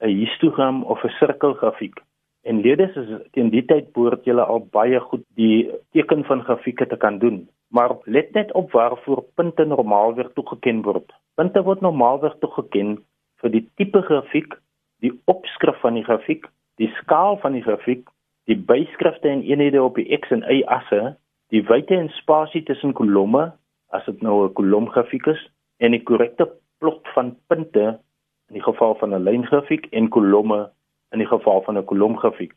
'n 0.00 0.14
histogram 0.20 0.84
of 0.84 1.02
'n 1.02 1.14
sirkelgrafiek. 1.18 1.98
En 2.44 2.60
leerders 2.60 2.96
is 2.96 3.10
teen 3.32 3.50
die 3.50 3.64
tyd 3.64 3.92
behoort 3.92 4.24
julle 4.24 4.44
al 4.44 4.68
baie 4.70 5.00
goed 5.00 5.26
die 5.34 5.70
teken 5.90 6.24
van 6.24 6.44
grafieke 6.44 6.86
te 6.86 6.96
kan 6.96 7.18
doen. 7.18 7.48
Maar 7.68 7.96
let 8.04 8.32
net 8.32 8.52
op 8.52 8.70
waarvoor 8.70 9.24
punte 9.34 9.64
normaalweg 9.64 10.30
toegeken 10.34 10.82
word. 10.82 11.12
Punte 11.34 11.62
word 11.62 11.80
normaalweg 11.80 12.38
toegeken 12.38 12.98
vir 13.40 13.50
die 13.50 13.68
tipe 13.74 14.02
grafiek, 14.02 14.54
die 15.00 15.20
opskrif 15.24 15.80
van 15.80 15.94
die 15.94 16.04
grafiek, 16.04 16.46
die 16.76 16.90
skaal 17.00 17.38
van 17.42 17.52
die 17.52 17.62
grafiek, 17.62 18.08
die 18.50 18.56
byskrifte 18.56 19.28
en 19.28 19.42
eenhede 19.42 19.82
op 19.82 19.96
die 19.96 20.08
x 20.16 20.30
en 20.34 20.44
y 20.50 20.62
asse 20.66 21.16
die 21.54 21.62
wyte 21.68 21.94
en 21.96 22.10
spasie 22.18 22.64
tussen 22.66 22.94
kolomme 22.98 23.52
as 23.94 24.04
dit 24.04 24.22
nou 24.22 24.44
'n 24.44 24.52
kolomgrafiek 24.58 25.26
is 25.26 25.42
en 25.78 25.92
die 25.92 26.02
korrekte 26.02 26.48
plot 26.80 27.08
van 27.14 27.36
punte 27.48 28.00
in 28.48 28.54
die 28.58 28.62
geval 28.62 28.94
van 28.94 29.14
'n 29.14 29.24
lyngrafiek 29.24 29.86
en 29.92 30.08
kolomme 30.08 30.70
in 31.12 31.18
die 31.18 31.30
geval 31.30 31.62
van 31.62 31.78
'n 31.78 31.84
kolomgrafiek. 31.84 32.52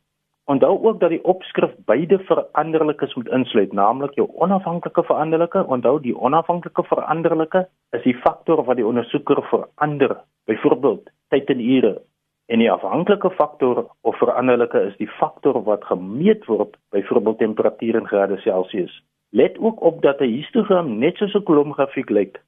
Onthou 0.46 0.84
ook 0.88 1.00
dat 1.00 1.10
die 1.10 1.24
opskrif 1.24 1.72
beide 1.86 2.20
veranderlikes 2.20 3.16
moet 3.16 3.28
insluit, 3.28 3.74
naamlik 3.74 4.14
jou 4.16 4.30
onafhanklike 4.34 5.04
veranderlike. 5.04 5.66
Onthou 5.68 6.00
die 6.02 6.18
onafhanklike 6.18 6.84
veranderlike 6.84 7.68
is 7.92 8.04
die 8.04 8.16
faktor 8.16 8.64
wat 8.64 8.76
die 8.76 8.86
ondersoeker 8.86 9.44
verander. 9.44 10.18
Byvoorbeeld 10.46 11.10
tyd 11.28 11.50
en 11.50 11.60
ure 11.60 12.02
En 12.48 12.60
die 12.60 12.72
afhanklike 12.72 13.30
faktor 13.36 13.86
of 14.02 14.18
veranderlike 14.18 14.80
is 14.88 14.96
die 14.98 15.10
faktor 15.20 15.60
wat 15.64 15.84
gemeet 15.84 16.46
word, 16.48 16.78
byvoorbeeld 16.96 17.38
temperatuur 17.38 17.96
in 18.00 18.08
grade 18.08 18.38
Celsius. 18.38 18.94
Let 19.36 19.58
ook 19.60 19.82
op 19.82 20.02
dat 20.02 20.22
'n 20.22 20.32
histogram 20.32 20.98
net 20.98 21.16
soos 21.18 21.36
'n 21.36 21.44
kolomgrafiek 21.44 22.10
lyk, 22.10 22.42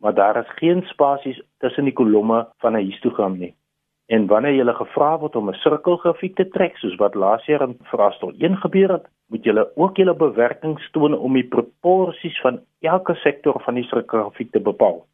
maar 0.00 0.14
daar 0.14 0.36
is 0.36 0.56
geen 0.56 0.82
spasies 0.82 1.42
tussen 1.58 1.84
die 1.84 1.92
kolomme 1.92 2.48
van 2.58 2.76
'n 2.76 2.86
histogram 2.86 3.38
nie. 3.38 3.54
En 4.06 4.26
wanneer 4.26 4.54
jy 4.54 4.72
gevra 4.72 5.18
word 5.18 5.36
om 5.36 5.48
'n 5.48 5.54
sirkelgrafiek 5.54 6.34
te 6.36 6.48
trek, 6.48 6.76
soos 6.76 6.96
wat 6.96 7.14
laas 7.14 7.44
jaar 7.46 7.62
in 7.62 7.76
vraestel 7.82 8.32
1 8.38 8.56
gebeur 8.56 8.92
het, 8.92 9.06
moet 9.28 9.44
jy 9.44 9.64
ook 9.74 9.96
jou 9.96 10.16
bewerkings 10.16 10.90
toon 10.90 11.14
om 11.14 11.32
die 11.32 11.48
proporsies 11.48 12.40
van 12.40 12.60
elke 12.80 13.14
sektor 13.14 13.60
van 13.60 13.74
die 13.74 13.84
sirkelgrafiek 13.84 14.50
te 14.50 14.60
bepaal. 14.60 15.04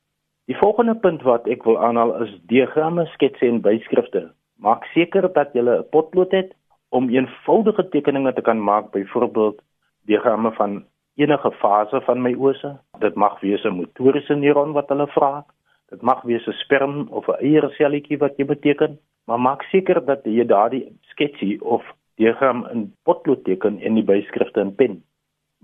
Die 0.50 0.56
volgende 0.58 0.94
punt 0.94 1.22
wat 1.22 1.46
ek 1.46 1.62
wil 1.62 1.76
aanhaal 1.78 2.16
is 2.24 2.32
diagramme, 2.50 3.04
sketse 3.14 3.46
en 3.46 3.60
byskrifte. 3.62 4.22
Maak 4.58 4.84
seker 4.94 5.28
dat 5.32 5.54
jy 5.54 5.62
'n 5.62 5.84
potlood 5.90 6.32
het 6.32 6.50
om 6.90 7.08
eenvoudige 7.08 7.88
tekeninge 7.88 8.32
te 8.32 8.42
kan 8.42 8.58
maak, 8.58 8.90
byvoorbeeld 8.90 9.62
diagramme 10.06 10.52
van 10.52 10.84
enige 11.14 11.52
fase 11.52 12.00
van 12.00 12.22
my 12.22 12.34
ose. 12.34 12.78
Dit 12.98 13.14
mag 13.14 13.40
wees 13.40 13.64
'n 13.64 13.76
motoriese 13.76 14.34
neuron 14.34 14.72
wat 14.72 14.88
hulle 14.88 15.06
vra. 15.06 15.44
Dit 15.90 16.02
mag 16.02 16.22
wees 16.22 16.46
'n 16.46 16.58
sperm 16.64 17.08
of 17.10 17.28
'n 17.28 17.40
eierselletjie 17.40 18.18
wat 18.18 18.36
jy 18.36 18.44
beteken, 18.44 18.98
maar 19.26 19.40
maak 19.40 19.62
seker 19.62 20.04
dat 20.04 20.24
jy 20.24 20.44
daardie 20.44 20.92
sketsie 21.00 21.64
of 21.64 21.82
diagram 22.16 22.66
in 22.72 22.92
potlood 23.04 23.44
teken 23.44 23.80
en 23.80 23.94
die 23.94 24.04
byskrifte 24.04 24.60
in 24.60 24.74
pen. 24.74 25.02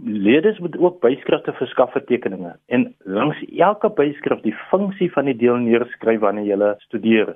Leerders 0.04 0.58
moet 0.58 0.78
ook 0.78 1.00
byskrifte 1.00 1.52
verskaf 1.58 1.90
vir 1.92 2.04
tekeninge 2.06 2.52
en 2.70 2.84
langs 3.02 3.38
elke 3.58 3.88
byskrif 3.90 4.40
die 4.44 4.54
funksie 4.70 5.08
van 5.10 5.26
die 5.26 5.34
deel 5.36 5.56
neerskryf 5.58 6.20
wanneer 6.22 6.44
jy 6.46 6.68
studeer. 6.84 7.32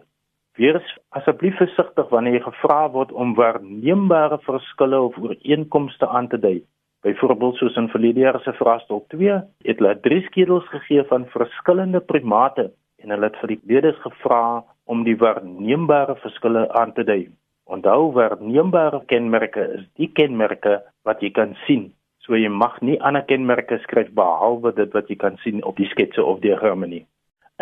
Wees 0.60 0.90
asseblief 1.18 1.56
versigtig 1.58 2.12
wanneer 2.14 2.36
jy 2.36 2.42
gevra 2.44 2.84
word 2.94 3.10
om 3.12 3.32
waarneembare 3.34 4.38
verskille 4.44 5.00
of 5.08 5.18
ooreenkomste 5.18 6.06
aan 6.06 6.28
te 6.28 6.38
dui. 6.38 6.60
Byvoorbeeld 7.02 7.58
soos 7.58 7.78
in 7.80 7.88
verlede 7.90 8.22
jaar 8.22 8.38
se 8.44 8.54
vraestel 8.54 9.02
2, 9.10 9.40
het 9.66 9.82
hulle 9.82 9.94
drie 10.04 10.20
skedels 10.28 10.68
gegee 10.70 11.02
van 11.10 11.26
verskillende 11.32 12.00
primate 12.00 12.68
en 13.02 13.10
hulle 13.10 13.26
het 13.26 13.40
vir 13.40 13.56
die 13.56 13.60
leerders 13.72 13.98
gevra 14.04 14.62
om 14.86 15.02
die 15.02 15.16
waarneembare 15.18 16.14
verskille 16.22 16.68
aan 16.78 16.94
te 16.94 17.02
dui. 17.02 17.26
Onthou 17.66 18.12
waarneembare 18.14 19.02
kenmerke 19.10 19.66
is 19.80 19.82
die 19.98 20.12
kenmerke 20.14 20.78
wat 21.02 21.26
jy 21.26 21.32
kan 21.34 21.58
sien 21.66 21.90
So 22.26 22.36
jy 22.38 22.48
mag 22.48 22.76
nie 22.86 23.00
ander 23.02 23.24
kenmerke 23.26 23.80
skryf 23.82 24.12
behalwe 24.14 24.72
dit 24.76 24.92
wat 24.94 25.08
jy 25.10 25.16
kan 25.18 25.38
sien 25.42 25.64
op 25.66 25.76
die 25.76 25.88
sketse 25.90 26.22
of 26.22 26.38
diagramme 26.44 26.86
nie. 26.86 27.02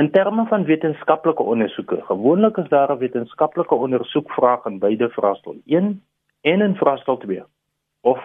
In 0.00 0.10
terme 0.12 0.44
van 0.48 0.66
wetenskaplike 0.68 1.42
ondersoeke, 1.42 2.02
gewoonlik 2.08 2.56
is 2.56 2.68
daar 2.68 2.92
'n 2.92 2.98
wetenskaplike 2.98 3.74
ondersoekvraag 3.74 4.66
in 4.66 4.78
beide 4.78 5.08
vraestel 5.08 5.56
1 5.66 6.02
en 6.42 6.60
in 6.60 6.76
vraestel 6.76 7.16
2 7.16 7.42
of 8.02 8.20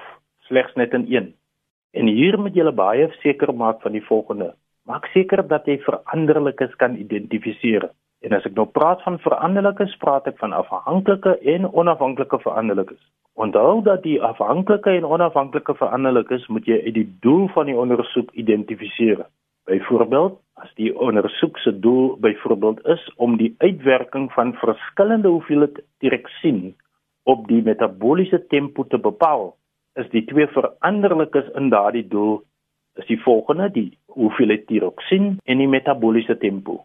slegs 0.47 0.73
net 0.75 0.93
in 0.93 1.05
een. 1.09 1.33
En 1.91 2.07
hier 2.07 2.39
moet 2.39 2.55
jy 2.55 2.71
baie 2.71 3.09
seker 3.23 3.53
maak 3.55 3.81
van 3.81 3.91
die 3.91 4.05
volgende: 4.05 4.53
Maak 4.83 5.05
seker 5.05 5.47
dat 5.47 5.65
jy 5.65 5.77
veranderlikes 5.79 6.75
kan 6.75 6.95
identifiseer. 6.95 7.89
En 8.21 8.33
as 8.33 8.45
ek 8.45 8.53
nou 8.53 8.65
praat 8.65 9.01
van 9.01 9.19
veranderlikes, 9.19 9.97
praat 9.97 10.27
ek 10.27 10.37
van 10.37 10.53
afhanklike 10.53 11.37
en 11.39 11.71
onafhanklike 11.73 12.39
veranderlikes. 12.39 13.01
Onthou 13.35 13.81
dat 13.83 14.03
die 14.03 14.21
afhanklike 14.23 14.89
en 14.89 15.05
onafhanklike 15.05 15.75
veranderlikes 15.75 16.47
moet 16.47 16.65
jy 16.65 16.77
uit 16.85 16.93
die 16.95 17.09
doel 17.19 17.47
van 17.51 17.67
die 17.67 17.75
ondersoek 17.75 18.31
identifiseer. 18.31 19.25
Byvoorbeeld, 19.67 20.39
as 20.63 20.71
die 20.79 20.93
ondersoek 20.93 21.57
se 21.59 21.73
doel 21.79 22.15
byvoorbeeld 22.23 22.85
is 22.87 23.03
om 23.15 23.35
die 23.37 23.55
uitwerking 23.57 24.31
van 24.31 24.53
verskillende 24.61 25.27
hoeveelhede 25.27 25.83
tiroksin 25.99 26.75
op 27.23 27.47
die 27.47 27.61
metabooliese 27.65 28.45
tempo 28.47 28.87
te 28.87 28.97
bepaal, 28.97 29.55
is 29.99 30.09
die 30.09 30.23
twee 30.31 30.47
veranderlikes 30.47 31.51
in 31.59 31.69
daardie 31.69 32.07
doel 32.07 32.43
is 32.95 33.05
die 33.05 33.19
volgende: 33.21 33.69
die 33.71 33.97
hoeveelheid 34.05 34.67
tiroksin 34.67 35.37
en 35.43 35.57
die 35.57 35.67
metabooliese 35.67 36.37
tempo. 36.37 36.83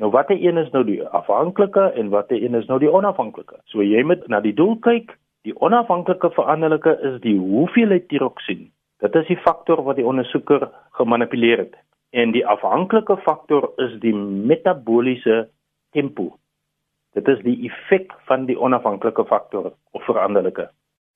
Nou 0.00 0.10
watter 0.10 0.38
een 0.40 0.56
is 0.56 0.70
nou 0.72 0.84
die 0.84 1.02
afhanklike 1.04 1.90
en 1.92 2.08
watter 2.08 2.42
een 2.42 2.54
is 2.54 2.66
nou 2.66 2.78
die 2.80 2.92
onafhanklike? 2.92 3.60
So 3.72 3.84
jy 3.84 4.02
moet 4.06 4.26
na 4.28 4.40
die 4.40 4.54
doel 4.56 4.78
kyk. 4.80 5.18
Die 5.48 5.54
onafhanklike 5.56 6.30
veranderlike 6.36 6.92
is 7.08 7.20
die 7.24 7.38
hoeveelheid 7.38 8.08
tiroksin. 8.08 8.66
Dit 9.00 9.14
is 9.16 9.28
die 9.30 9.38
faktor 9.40 9.80
wat 9.86 9.96
die 9.96 10.04
ondersoeker 10.04 10.66
gemanipuleer 10.98 11.62
het. 11.62 11.78
En 12.12 12.34
die 12.34 12.42
afhanklike 12.46 13.16
faktor 13.24 13.70
is 13.80 13.94
die 14.02 14.12
metabooliese 14.50 15.46
tempo. 15.96 16.34
Dit 17.16 17.28
is 17.32 17.40
die 17.46 17.56
effek 17.70 18.12
van 18.28 18.44
die 18.50 18.58
onafhanklike 18.60 19.24
faktor 19.30 19.72
of 19.96 20.04
veranderlike. 20.04 20.68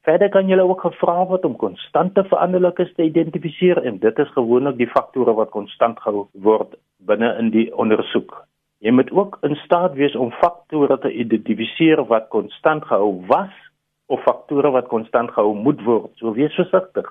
Verder 0.08 0.32
kan 0.32 0.48
jy 0.48 0.56
ook 0.60 0.86
gevra 0.86 1.26
word 1.28 1.44
om 1.44 1.58
konstante 1.60 2.24
veranderlikes 2.28 2.94
te 2.96 3.04
identifiseer 3.04 3.82
en 3.84 4.00
dit 4.00 4.18
is 4.24 4.32
gewoonlik 4.32 4.80
die 4.80 4.88
faktore 4.88 5.36
wat 5.36 5.52
konstant 5.52 6.00
gehou 6.00 6.26
word 6.48 6.74
binne 6.98 7.30
in 7.40 7.52
die 7.52 7.68
ondersoek. 7.76 8.32
Jy 8.80 8.92
moet 8.92 9.12
ook 9.12 9.38
in 9.44 9.56
staat 9.64 9.94
wees 10.00 10.16
om 10.16 10.32
faktore 10.40 10.98
te 11.00 11.12
identifiseer 11.12 12.04
wat 12.08 12.28
konstant 12.32 12.84
gehou 12.88 13.20
was 13.28 13.52
of 14.14 14.22
faktore 14.26 14.70
wat 14.74 14.90
konstant 14.92 15.32
gehou 15.34 15.54
moet 15.66 15.82
word. 15.84 16.12
So 16.20 16.34
wees 16.38 16.54
versigtig. 16.58 17.10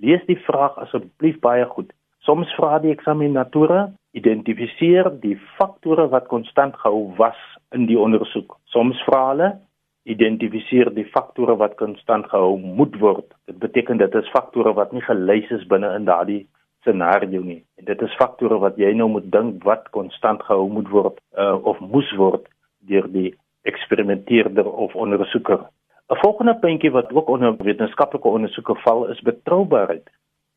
Lees 0.00 0.24
die 0.30 0.38
vraag 0.46 0.76
asseblief 0.84 1.38
baie 1.44 1.66
goed. 1.74 1.92
Soms 2.26 2.50
vra 2.56 2.78
die 2.82 2.92
eksaminator 2.94 3.74
identifiseer 4.18 5.10
die 5.22 5.36
faktore 5.58 6.08
wat 6.12 6.28
konstant 6.32 6.76
gehou 6.82 7.08
was 7.20 7.38
in 7.76 7.86
die 7.90 7.98
ondersoek. 8.00 8.56
Soms 8.72 9.00
vra 9.06 9.22
hulle 9.30 9.50
identifiseer 10.08 10.90
die 10.96 11.06
faktore 11.12 11.56
wat 11.60 11.76
konstant 11.80 12.28
gehou 12.32 12.56
moet 12.58 12.94
word. 13.02 13.26
Dit 13.50 13.58
beteken 13.64 14.00
dit 14.00 14.14
is 14.20 14.30
faktore 14.32 14.72
wat 14.78 14.94
nie 14.96 15.04
gelys 15.04 15.50
is 15.58 15.66
binne 15.68 15.90
in 15.96 16.08
daardie 16.08 16.46
scenario 16.86 17.42
nie. 17.44 17.60
En 17.76 17.88
dit 17.90 18.04
is 18.06 18.16
faktore 18.20 18.60
wat 18.62 18.78
jy 18.80 18.94
nou 18.96 19.10
moet 19.12 19.26
dink 19.32 19.64
wat 19.68 19.90
konstant 19.96 20.42
gehou 20.46 20.68
moet 20.72 20.88
word 20.94 21.18
uh, 21.36 21.56
of 21.68 21.80
moes 21.80 22.08
word 22.16 22.48
deur 22.88 23.10
die 23.12 23.34
eksperimenteerder 23.68 24.68
of 24.68 24.94
ondersoeker. 24.96 25.66
'n 26.10 26.16
Volgende 26.16 26.54
puntjie 26.58 26.90
wat 26.90 27.12
ook 27.12 27.28
onder 27.28 27.56
wetenskaplike 27.56 28.28
ondersoeke 28.28 28.74
val 28.74 29.08
is 29.08 29.20
betroubaarheid. 29.20 30.06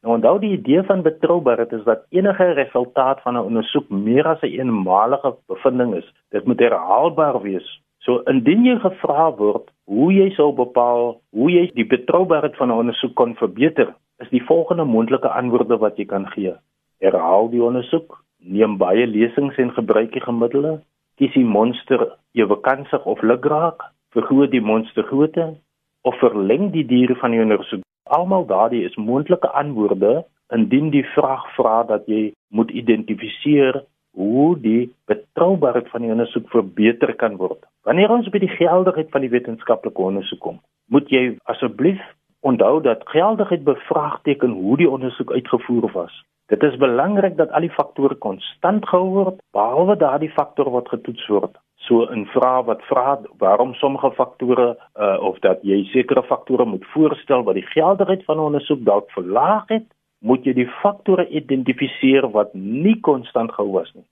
Nou 0.02 0.16
onthou 0.16 0.40
die 0.40 0.52
idee 0.52 0.84
van 0.84 1.02
betroubaarheid 1.02 1.72
is 1.72 1.84
dat 1.84 2.06
enige 2.10 2.46
resultaat 2.52 3.22
van 3.22 3.34
'n 3.34 3.48
ondersoek 3.50 3.90
meer 3.90 4.28
as 4.28 4.42
'n 4.42 4.46
een 4.46 4.60
eenmalige 4.60 5.36
bevinding 5.48 5.96
is. 5.96 6.14
Dit 6.30 6.46
moet 6.46 6.60
herhaalbaar 6.60 7.42
wees. 7.42 7.82
So 7.98 8.22
indien 8.26 8.64
jy 8.66 8.80
gevra 8.80 9.36
word 9.36 9.70
hoe 9.86 10.14
jy 10.14 10.30
sou 10.30 10.54
bepaal 10.54 11.22
hoe 11.30 11.52
jy 11.52 11.70
die 11.74 11.88
betroubaarheid 11.88 12.56
van 12.56 12.68
'n 12.68 12.82
ondersoek 12.84 13.16
kan 13.16 13.36
verbeter, 13.36 13.94
is 14.20 14.30
die 14.30 14.46
volgende 14.46 14.84
moontlike 14.84 15.30
antwoorde 15.30 15.78
wat 15.78 15.98
jy 15.98 16.06
kan 16.06 16.28
gee. 16.28 16.54
Herhaal 17.00 17.50
die 17.50 17.64
ondersoek, 17.64 18.24
neem 18.40 18.78
baie 18.78 19.08
lesings 19.08 19.58
en 19.58 19.72
gebruik 19.72 20.12
die 20.12 20.22
gemiddelde, 20.22 20.80
kies 21.18 21.34
die 21.34 21.46
monster 21.46 22.18
ewe 22.32 22.60
kansig 22.62 23.06
of 23.06 23.22
lukraak, 23.22 23.84
vergroot 24.16 24.52
die 24.52 24.62
monster 24.62 25.04
grootte 25.04 25.54
of 26.02 26.18
verleng 26.20 26.72
die 26.72 26.86
diere 26.86 27.16
van 27.22 27.32
die 27.32 27.42
ondersoek. 27.42 27.84
Almal 28.04 28.46
daardie 28.46 28.84
is 28.86 28.96
moontlike 28.96 29.50
antwoorde 29.64 30.26
indien 30.54 30.90
die 30.92 31.06
vraag 31.16 31.46
vra 31.56 31.84
dat 31.88 32.08
jy 32.12 32.32
moet 32.52 32.72
identifiseer 32.72 33.84
hoe 34.12 34.58
die 34.60 34.90
betroubaarheid 35.08 35.88
van 35.90 36.04
die 36.04 36.12
ondersoek 36.12 36.50
verbeter 36.52 37.14
kan 37.16 37.38
word. 37.40 37.62
Wanneer 37.88 38.12
ons 38.12 38.28
by 38.34 38.42
die 38.44 38.52
geldigheid 38.58 39.12
van 39.14 39.24
die 39.24 39.32
wetenskaplike 39.32 40.04
ondersoek 40.04 40.42
kom, 40.44 40.60
moet 40.92 41.08
jy 41.14 41.38
asseblief 41.54 42.02
onthou 42.42 42.82
dat 42.84 43.08
geldigheid 43.14 43.64
bevraagteken 43.64 44.52
hoe 44.60 44.78
die 44.78 44.90
ondersoek 44.90 45.32
uitgevoer 45.32 45.88
was. 45.94 46.14
Dit 46.52 46.64
is 46.68 46.76
belangrik 46.76 47.38
dat 47.38 47.52
al 47.56 47.64
die 47.64 47.72
faktore 47.72 48.18
konstant 48.20 48.88
gehou 48.90 49.10
word 49.16 49.38
behalwe 49.56 49.96
daardie 49.96 50.34
faktor 50.36 50.72
wat 50.74 50.90
getoets 50.92 51.28
word. 51.32 51.54
So 51.88 52.06
in 52.14 52.26
vrae 52.34 52.64
wat 52.64 52.84
vra 52.90 53.20
waarom 53.38 53.74
sommige 53.74 54.12
faktore 54.12 54.68
uh, 54.76 55.18
of 55.20 55.40
dat 55.40 55.64
jy 55.64 55.84
sekere 55.92 56.24
faktore 56.24 56.66
moet 56.66 56.86
voorstel 56.94 57.44
wat 57.44 57.58
die 57.58 57.68
geldigheid 57.74 58.24
van 58.26 58.38
'n 58.38 58.48
ondersoek 58.50 58.84
dalk 58.86 59.12
verlaag 59.12 59.68
het, 59.68 59.88
moet 60.20 60.46
jy 60.46 60.54
die 60.54 60.70
faktore 60.82 61.28
identifiseer 61.28 62.30
wat 62.32 62.54
nie 62.54 63.00
konstant 63.00 63.52
gehou 63.52 63.72
was 63.72 63.92
nie. 63.94 64.06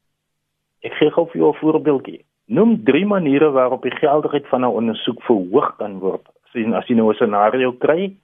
Ek 0.82 0.94
gee 0.94 1.12
gou 1.12 1.26
vir 1.26 1.42
jou 1.42 1.54
'n 1.54 1.62
voorbeeldjie. 1.62 2.26
Noem 2.48 2.84
3 2.84 3.06
maniere 3.06 3.52
waarop 3.52 3.82
die 3.82 4.00
geldigheid 4.02 4.48
van 4.48 4.62
'n 4.62 4.76
ondersoek 4.82 5.22
verhoog 5.22 5.78
kan 5.78 6.00
word 6.00 6.28
sien 6.54 6.74
as 6.74 6.88
jy 6.90 6.96
nou 6.98 7.10
'n 7.12 7.20
scenario 7.20 7.72
kry 7.72 8.16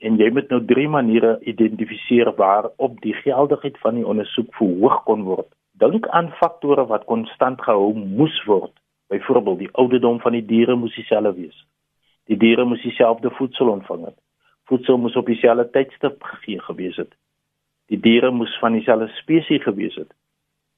en 0.00 0.18
jy 0.18 0.30
moet 0.30 0.50
nou 0.50 0.60
drie 0.66 0.88
maniere 0.88 1.38
identifiseer 1.40 2.32
waarop 2.36 3.00
die 3.00 3.14
geldigheid 3.24 3.78
van 3.78 3.94
die 3.94 4.06
ondersoek 4.06 4.54
verhoog 4.58 5.04
kon 5.04 5.22
word. 5.22 5.48
Dink 5.78 6.06
aan 6.08 6.32
faktore 6.40 6.86
wat 6.86 7.04
konstant 7.04 7.62
gehou 7.62 7.94
moes 7.94 8.44
word. 8.46 8.72
Byvoorbeeld 9.12 9.58
die 9.58 9.72
ouderdom 9.72 10.20
van 10.24 10.36
die 10.38 10.44
diere 10.46 10.76
moes 10.76 10.94
dieselfde 10.96 11.34
wees. 11.36 11.58
Die 12.30 12.38
diere 12.40 12.64
moes 12.64 12.82
dieselfde 12.82 13.30
voedsel 13.38 13.68
ontvang 13.68 14.06
het. 14.08 14.18
Voedsel 14.70 14.98
moes 14.98 15.18
op 15.20 15.26
dieselfde 15.28 15.68
tydstip 15.70 16.22
gegee 16.22 16.60
gewees 16.68 16.96
het. 16.96 17.12
Die 17.92 18.00
diere 18.00 18.30
moes 18.30 18.54
van 18.62 18.72
dieselfde 18.78 19.10
spesies 19.20 19.62
gewees 19.62 19.98
het. 20.00 20.08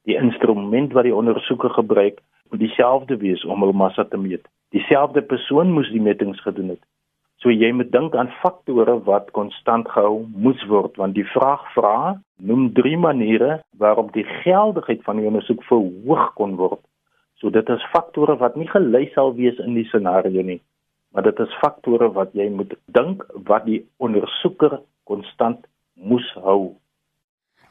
Die 0.08 0.18
instrument 0.18 0.92
wat 0.92 1.06
die 1.06 1.14
ondersoeker 1.14 1.70
gebruik 1.70 2.18
moet 2.50 2.60
dieselfde 2.60 3.16
wees 3.16 3.44
om 3.44 3.62
hul 3.62 3.72
massa 3.72 4.04
te 4.04 4.18
meet 4.18 4.48
dieselfde 4.74 5.22
persoon 5.22 5.72
moes 5.72 5.90
die 5.94 6.02
metings 6.02 6.40
gedoen 6.42 6.74
het. 6.74 6.82
So 7.42 7.52
jy 7.52 7.70
moet 7.76 7.92
dink 7.92 8.14
aan 8.18 8.32
faktore 8.40 8.96
wat 9.06 9.30
konstant 9.36 9.88
gehou 9.92 10.24
moes 10.46 10.62
word 10.70 10.96
want 11.00 11.14
die 11.18 11.26
vraag 11.34 11.62
vra 11.74 12.16
noem 12.50 12.70
drie 12.78 12.96
maniere 12.98 13.60
waarop 13.78 14.12
die 14.16 14.26
geldigheid 14.42 15.02
van 15.06 15.20
die 15.20 15.28
ondersoek 15.30 15.62
verhoog 15.68 16.26
kon 16.40 16.56
word. 16.58 16.80
So 17.44 17.52
dit 17.52 17.68
is 17.68 17.82
faktore 17.92 18.38
wat 18.40 18.54
nie 18.56 18.64
gelys 18.72 19.10
sal 19.12 19.34
wees 19.36 19.58
in 19.60 19.74
die 19.76 19.84
scenario 19.90 20.40
nie, 20.40 20.62
maar 21.12 21.26
dit 21.26 21.40
is 21.44 21.56
faktore 21.60 22.06
wat 22.16 22.30
jy 22.32 22.46
moet 22.48 22.70
dink 22.96 23.20
wat 23.50 23.66
die 23.66 23.82
ondersoeker 24.00 24.78
konstant 25.04 25.66
moes 25.92 26.24
hou. 26.40 26.72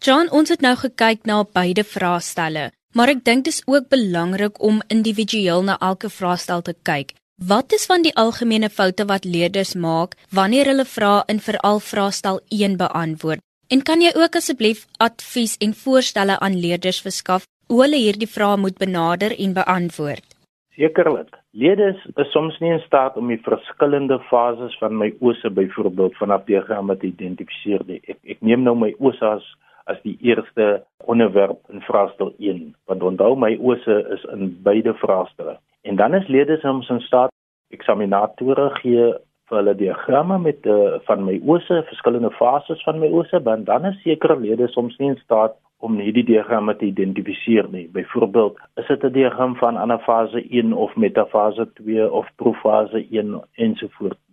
John, 0.06 0.30
ons 0.30 0.54
het 0.54 0.62
nou 0.62 0.76
gekyk 0.78 1.26
na 1.26 1.40
beide 1.58 1.82
vraestelle. 1.90 2.68
Maar 2.94 3.16
ek 3.16 3.24
dink 3.26 3.48
dit 3.48 3.56
is 3.56 3.64
ook 3.66 3.88
belangrik 3.90 4.60
om 4.62 4.84
individueel 4.94 5.66
na 5.66 5.80
elke 5.82 6.12
vraestel 6.14 6.62
te 6.62 6.76
kyk. 6.86 7.16
Wat 7.42 7.74
is 7.74 7.88
van 7.90 8.06
die 8.06 8.14
algemene 8.14 8.70
foute 8.70 9.08
wat 9.10 9.26
leerders 9.26 9.74
maak 9.74 10.14
wanneer 10.30 10.70
hulle 10.70 10.86
vra 10.86 11.24
in 11.34 11.42
veral 11.42 11.82
vraestel 11.82 12.44
1 12.54 12.78
beantwoord? 12.78 13.42
En 13.74 13.82
kan 13.82 14.06
jy 14.06 14.14
ook 14.14 14.38
asseblief 14.38 14.86
advies 15.02 15.58
en 15.58 15.74
voorstelle 15.74 16.38
aan 16.38 16.60
leerders 16.62 17.02
verskaf 17.02 17.50
hoe 17.68 17.82
hulle 17.82 18.00
hierdie 18.00 18.30
vrae 18.30 18.58
moet 18.58 18.78
benader 18.78 19.36
en 19.38 19.54
beantwoord? 19.54 20.28
Sekerlik. 20.76 21.36
Leerders 21.52 22.00
is 22.16 22.32
soms 22.34 22.56
nie 22.60 22.72
in 22.74 22.82
staat 22.86 23.18
om 23.18 23.28
die 23.30 23.42
verskillende 23.46 24.18
fases 24.30 24.74
van 24.82 24.96
my 24.98 25.12
ose 25.22 25.50
byvoorbeeld 25.50 26.16
vanaf 26.18 26.48
diagramme 26.48 26.96
te 26.98 27.12
identifiseer 27.12 27.84
nie. 27.86 28.00
Ek 28.10 28.18
ek 28.36 28.42
neem 28.42 28.66
nou 28.66 28.74
my 28.76 28.94
ose 29.00 29.36
as 29.36 29.46
as 29.92 30.00
die 30.06 30.16
eerste 30.24 30.86
onderwerp 31.12 31.60
in 31.70 31.82
vraestel 31.84 32.30
1, 32.40 32.70
want 32.88 33.04
onthou 33.04 33.34
my 33.36 33.52
ose 33.60 33.98
is 34.16 34.24
in 34.32 34.54
beide 34.64 34.94
vraestelle. 35.02 35.58
En 35.84 36.00
dan 36.00 36.16
is 36.16 36.28
leerders 36.32 36.64
soms 36.64 36.90
in 36.90 37.02
staat 37.04 37.34
eksaminatore 37.76 38.70
gee 38.80 39.10
vir 39.50 39.60
hulle 39.60 39.74
diagramme 39.76 40.40
met 40.40 40.66
uh, 40.72 40.96
van 41.08 41.26
my 41.28 41.36
ose, 41.46 41.82
verskillende 41.90 42.32
fases 42.40 42.82
van 42.88 43.02
my 43.02 43.12
ose, 43.12 43.44
want 43.44 43.68
dan 43.68 43.86
is 43.92 44.00
sekere 44.06 44.40
leerders 44.40 44.74
soms 44.74 44.96
nie 45.02 45.12
in 45.12 45.20
staat 45.26 45.60
om 45.84 46.00
hierdie 46.00 46.24
diagramme 46.24 46.76
te 46.80 46.86
identifiseer 46.86 47.68
nie. 47.72 47.88
Byvoorbeeld, 47.92 48.60
is 48.80 48.88
dit 48.88 49.04
'n 49.04 49.12
diagram 49.12 49.56
van 49.56 49.78
anafase 49.78 50.44
1 50.50 50.74
of 50.74 50.96
metafase 50.96 51.66
2 51.74 52.12
of 52.12 52.28
profase 52.36 53.06
1 53.10 53.42
ensovoorts. 53.56 54.24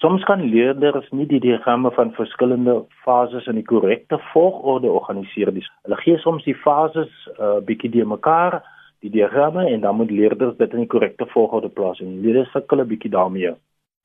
Soms 0.00 0.22
kan 0.24 0.40
leerders 0.40 1.10
nie 1.10 1.26
die 1.26 1.40
diagramme 1.40 1.90
van 1.90 2.12
verskillende 2.16 2.84
fases 3.04 3.46
in 3.46 3.58
die 3.58 3.64
korrekte 3.64 4.18
volgorde 4.32 4.88
organiseer 4.88 5.52
nie. 5.52 5.64
Hulle 5.82 5.96
gee 5.96 6.18
soms 6.18 6.44
die 6.44 6.54
fases 6.54 7.10
'n 7.26 7.42
uh, 7.42 7.58
bietjie 7.64 7.90
de 7.90 8.04
mekaar, 8.04 8.62
die 9.00 9.10
diagramme 9.10 9.66
en 9.66 9.80
dan 9.80 9.96
moet 9.96 10.10
leerders 10.10 10.56
dit 10.56 10.72
in 10.72 10.78
die 10.78 10.92
korrekte 10.94 11.26
volgorde 11.26 11.68
plaas 11.68 12.00
en 12.00 12.20
leerders 12.20 12.50
sukkel 12.50 12.80
'n 12.80 12.88
bietjie 12.88 13.10
daarmee. 13.10 13.52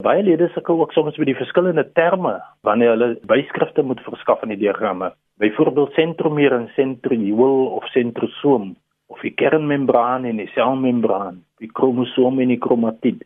Baie 0.03 0.23
leerders 0.23 0.53
sukkel 0.53 0.81
ook 0.81 0.91
soms 0.91 1.17
met 1.17 1.27
die 1.27 1.35
verskillende 1.35 1.91
terme 1.93 2.41
wanneer 2.61 2.89
hulle 2.89 3.19
byskrifte 3.23 3.81
moet 3.81 4.01
verskaf 4.03 4.41
in 4.43 4.49
die 4.49 4.63
diagramme. 4.67 5.13
Byvoorbeeld 5.37 5.91
sentromeer 5.91 6.53
en 6.53 6.69
sentriool 6.75 7.65
of 7.65 7.87
sentrosoom 7.91 8.75
of 9.11 9.19
die 9.19 9.33
kernmembraan 9.35 10.23
en 10.23 10.37
die 10.39 10.47
selmembraan, 10.53 11.41
die 11.59 11.67
kromosoom 11.67 12.39
en 12.39 12.53
die 12.53 12.61
kromatied. 12.61 13.25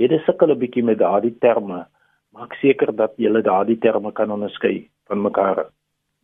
Dit 0.00 0.14
is 0.16 0.24
sukkel 0.24 0.54
'n 0.54 0.58
bietjie 0.58 0.84
met 0.84 0.98
daardie 0.98 1.34
terme. 1.44 1.84
Maak 2.32 2.54
seker 2.54 2.96
dat 2.96 3.12
jy 3.16 3.42
daardie 3.42 3.78
terme 3.78 4.12
kan 4.12 4.30
onderskei 4.30 4.88
van 5.06 5.20
mekaar. 5.20 5.66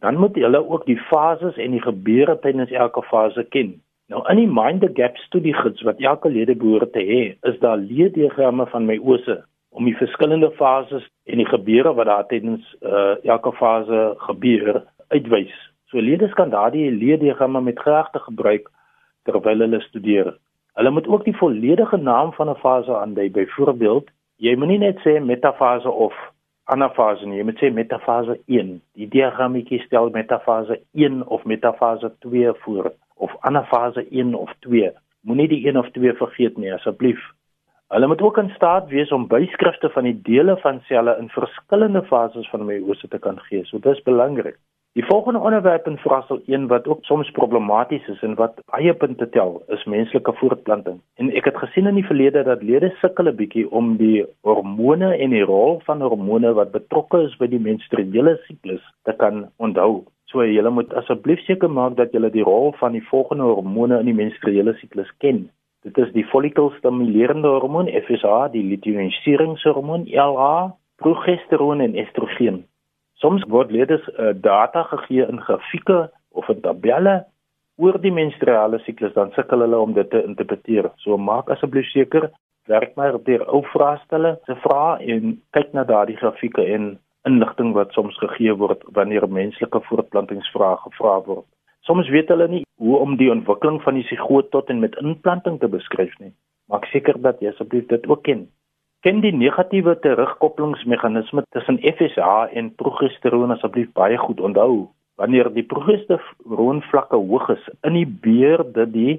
Dan 0.01 0.17
moet 0.17 0.37
jy 0.37 0.55
ook 0.55 0.87
die 0.87 1.01
fases 1.11 1.57
en 1.57 1.71
die 1.71 1.83
gebeure 1.83 2.39
tydens 2.39 2.71
elke 2.71 3.03
fase 3.03 3.45
ken. 3.45 3.81
Nou 4.09 4.25
in 4.31 4.37
die 4.37 4.49
mind 4.49 4.81
the 4.81 4.91
gap 4.95 5.17
studiegids 5.17 5.83
wat 5.83 6.01
elke 6.01 6.29
lede 6.29 6.55
behoort 6.57 6.93
te 6.93 7.05
hê, 7.05 7.37
is 7.43 7.59
daar 7.61 7.77
leerdiagramme 7.77 8.67
van 8.67 8.87
my 8.87 8.99
ose 8.99 9.45
om 9.69 9.85
die 9.85 9.97
verskillende 9.97 10.51
fases 10.51 11.05
en 11.27 11.37
die 11.37 11.49
gebeure 11.49 11.93
wat 11.95 12.07
daar 12.07 12.27
tydens 12.27 12.77
uh, 12.81 13.15
elke 13.25 13.53
fase 13.53 14.15
gebeur 14.17 14.87
uitwys. 15.09 15.55
So 15.91 16.00
leerders 16.00 16.35
kan 16.37 16.50
daardie 16.50 16.91
leerdiagramme 16.91 17.61
met 17.61 17.79
graagte 17.79 18.19
gebruik 18.19 18.69
terwyl 19.25 19.65
hulle 19.65 19.81
studeer. 19.81 20.35
Hulle 20.79 20.91
moet 20.91 21.09
ook 21.09 21.25
die 21.25 21.37
volledige 21.37 21.97
naam 21.97 22.33
van 22.33 22.50
'n 22.50 22.61
fase 22.65 22.97
aandui. 22.97 23.31
Byvoorbeeld, 23.31 24.11
jy 24.37 24.57
moenie 24.57 24.79
net 24.79 24.99
sê 25.05 25.21
metafase 25.21 25.91
of 25.91 26.15
anafase 26.65 27.27
nie, 27.27 27.38
jy 27.38 27.45
moet 27.45 27.59
sê 27.59 27.73
metafase 27.73 28.38
1. 28.47 28.81
Die 28.95 29.09
diagrammetjie 29.09 29.81
stel 29.81 30.11
metafase 30.11 30.81
1 30.93 31.27
of 31.27 31.45
metafase 31.45 32.12
2 32.18 32.53
voor 32.55 32.92
of 33.16 33.37
anafase 33.40 34.07
1 34.11 34.35
of 34.35 34.53
2. 34.59 34.92
Moenie 35.21 35.49
die 35.49 35.66
1 35.66 35.77
of 35.77 35.90
2 35.90 36.12
vergeet 36.12 36.57
nie 36.57 36.73
asseblief. 36.75 37.21
Hulle 37.88 38.07
moet 38.07 38.21
ook 38.21 38.38
in 38.38 38.51
staat 38.55 38.88
wees 38.88 39.12
om 39.12 39.27
byskrifte 39.27 39.88
van 39.90 40.05
die 40.05 40.21
dele 40.23 40.57
van 40.57 40.81
selle 40.81 41.16
in 41.18 41.29
verskillende 41.29 42.03
fases 42.03 42.49
van 42.51 42.64
meiose 42.64 43.09
te 43.09 43.18
kan 43.18 43.38
gee. 43.49 43.64
So 43.64 43.79
dis 43.79 44.03
belangrik. 44.03 44.59
Die 44.99 45.07
volgende 45.07 45.39
onderwerp 45.39 45.87
in 45.87 45.97
vraestel 45.99 46.41
1 46.47 46.67
wat 46.67 46.89
ook 46.89 47.05
soms 47.05 47.31
problematies 47.31 48.07
is 48.09 48.23
en 48.23 48.35
wat 48.35 48.57
baie 48.67 48.95
punte 48.95 49.29
tel, 49.31 49.63
is 49.67 49.85
menslike 49.85 50.33
voortplanting. 50.41 50.97
En 51.23 51.29
ek 51.39 51.45
het 51.47 51.59
gesien 51.61 51.87
in 51.87 51.95
die 52.01 52.07
verlede 52.07 52.41
dat 52.49 52.65
lede 52.67 52.89
sukkel 53.01 53.31
'n 53.31 53.37
bietjie 53.37 53.71
om 53.71 53.93
die 53.97 54.25
hormone 54.43 55.11
en 55.17 55.31
die 55.31 55.45
rol 55.51 55.79
van 55.87 56.03
hormone 56.03 56.51
wat 56.53 56.73
betrokke 56.75 57.21
is 57.27 57.37
by 57.39 57.47
die 57.47 57.63
menstruele 57.67 58.33
siklus 58.47 58.83
te 59.05 59.15
kan 59.23 59.47
onthou. 59.57 60.03
So 60.33 60.43
jy 60.43 60.69
moet 60.69 60.95
asseblief 60.95 61.45
seker 61.47 61.71
maak 61.71 61.95
dat 61.97 62.13
jy 62.13 62.31
die 62.31 62.49
rol 62.51 62.73
van 62.81 62.93
die 62.93 63.07
volgende 63.11 63.45
hormone 63.45 64.01
in 64.01 64.07
die 64.11 64.21
menstruele 64.23 64.75
siklus 64.81 65.13
ken. 65.19 65.49
Dit 65.85 65.99
is 65.99 66.11
die 66.13 66.27
follikelstimulerende 66.27 67.49
hormoon 67.49 67.87
FSH, 67.87 68.51
die 68.51 68.67
luteinizingshormoon 68.67 70.09
LH, 70.11 70.75
progesteroon 70.97 71.81
en 71.81 71.95
estrogen. 71.95 72.65
Soms 73.18 73.42
word 73.50 73.72
leerders 73.74 74.04
uh, 74.14 74.31
data 74.35 74.85
gegee 74.92 75.26
in 75.26 75.40
grafieke 75.42 76.11
of 76.31 76.48
in 76.48 76.61
tabelle 76.62 77.24
oor 77.83 77.98
die 78.02 78.12
menstruale 78.14 78.78
siklus 78.85 79.14
dan 79.14 79.33
sukkel 79.35 79.64
hulle 79.64 79.78
om 79.78 79.94
dit 79.96 80.11
te 80.11 80.22
interpreteer. 80.22 80.90
So 81.02 81.18
maak 81.18 81.50
asseblief 81.50 81.90
seker 81.90 82.28
werk 82.70 82.94
maar 83.00 83.16
op 83.18 83.24
die 83.26 83.38
ou 83.40 83.62
vraestelle 83.72 84.37
se 84.46 84.54
vra 84.62 84.98
en 85.14 85.38
kyk 85.57 85.72
na 85.74 85.85
daardie 85.88 86.18
grafieke 86.20 86.62
en 86.74 86.90
inligting 87.26 87.72
wat 87.74 87.94
soms 87.96 88.18
gegee 88.22 88.54
word 88.61 88.85
wanneer 88.98 89.26
menslike 89.40 89.81
voortplantingsvrae 89.88 90.76
gevra 90.85 91.16
word. 91.26 91.46
Soms 91.88 92.11
weet 92.14 92.31
hulle 92.31 92.48
nie 92.52 92.62
hoe 92.78 93.00
om 93.02 93.16
die 93.18 93.33
ontwikkeling 93.35 93.81
van 93.83 93.98
die 93.98 94.07
sigoot 94.11 94.52
tot 94.54 94.70
en 94.70 94.83
met 94.85 94.94
inplanting 95.02 95.59
te 95.59 95.70
beskryf 95.72 96.14
nie. 96.22 96.35
Maak 96.70 96.87
seker 96.92 97.18
dat 97.24 97.42
jy 97.42 97.50
asseblief 97.50 97.88
dit 97.90 98.07
ook 98.07 98.22
ken 98.28 98.46
ken 99.07 99.21
die 99.23 99.33
negatiewe 99.33 99.95
terugkoppelingsmeganisme 100.03 101.45
tussen 101.55 101.79
FSH 101.79 102.55
en 102.59 102.73
progesteroon 102.75 103.55
asseblief 103.55 103.93
baie 103.95 104.19
goed 104.19 104.41
onthou. 104.41 104.89
Wanneer 105.19 105.51
die 105.55 105.67
progesteroon 105.67 106.83
vlakke 106.91 107.17
hoog 107.17 107.49
is, 107.55 107.65
inhibeer 107.87 108.65
dit 108.75 108.93
die 108.95 109.15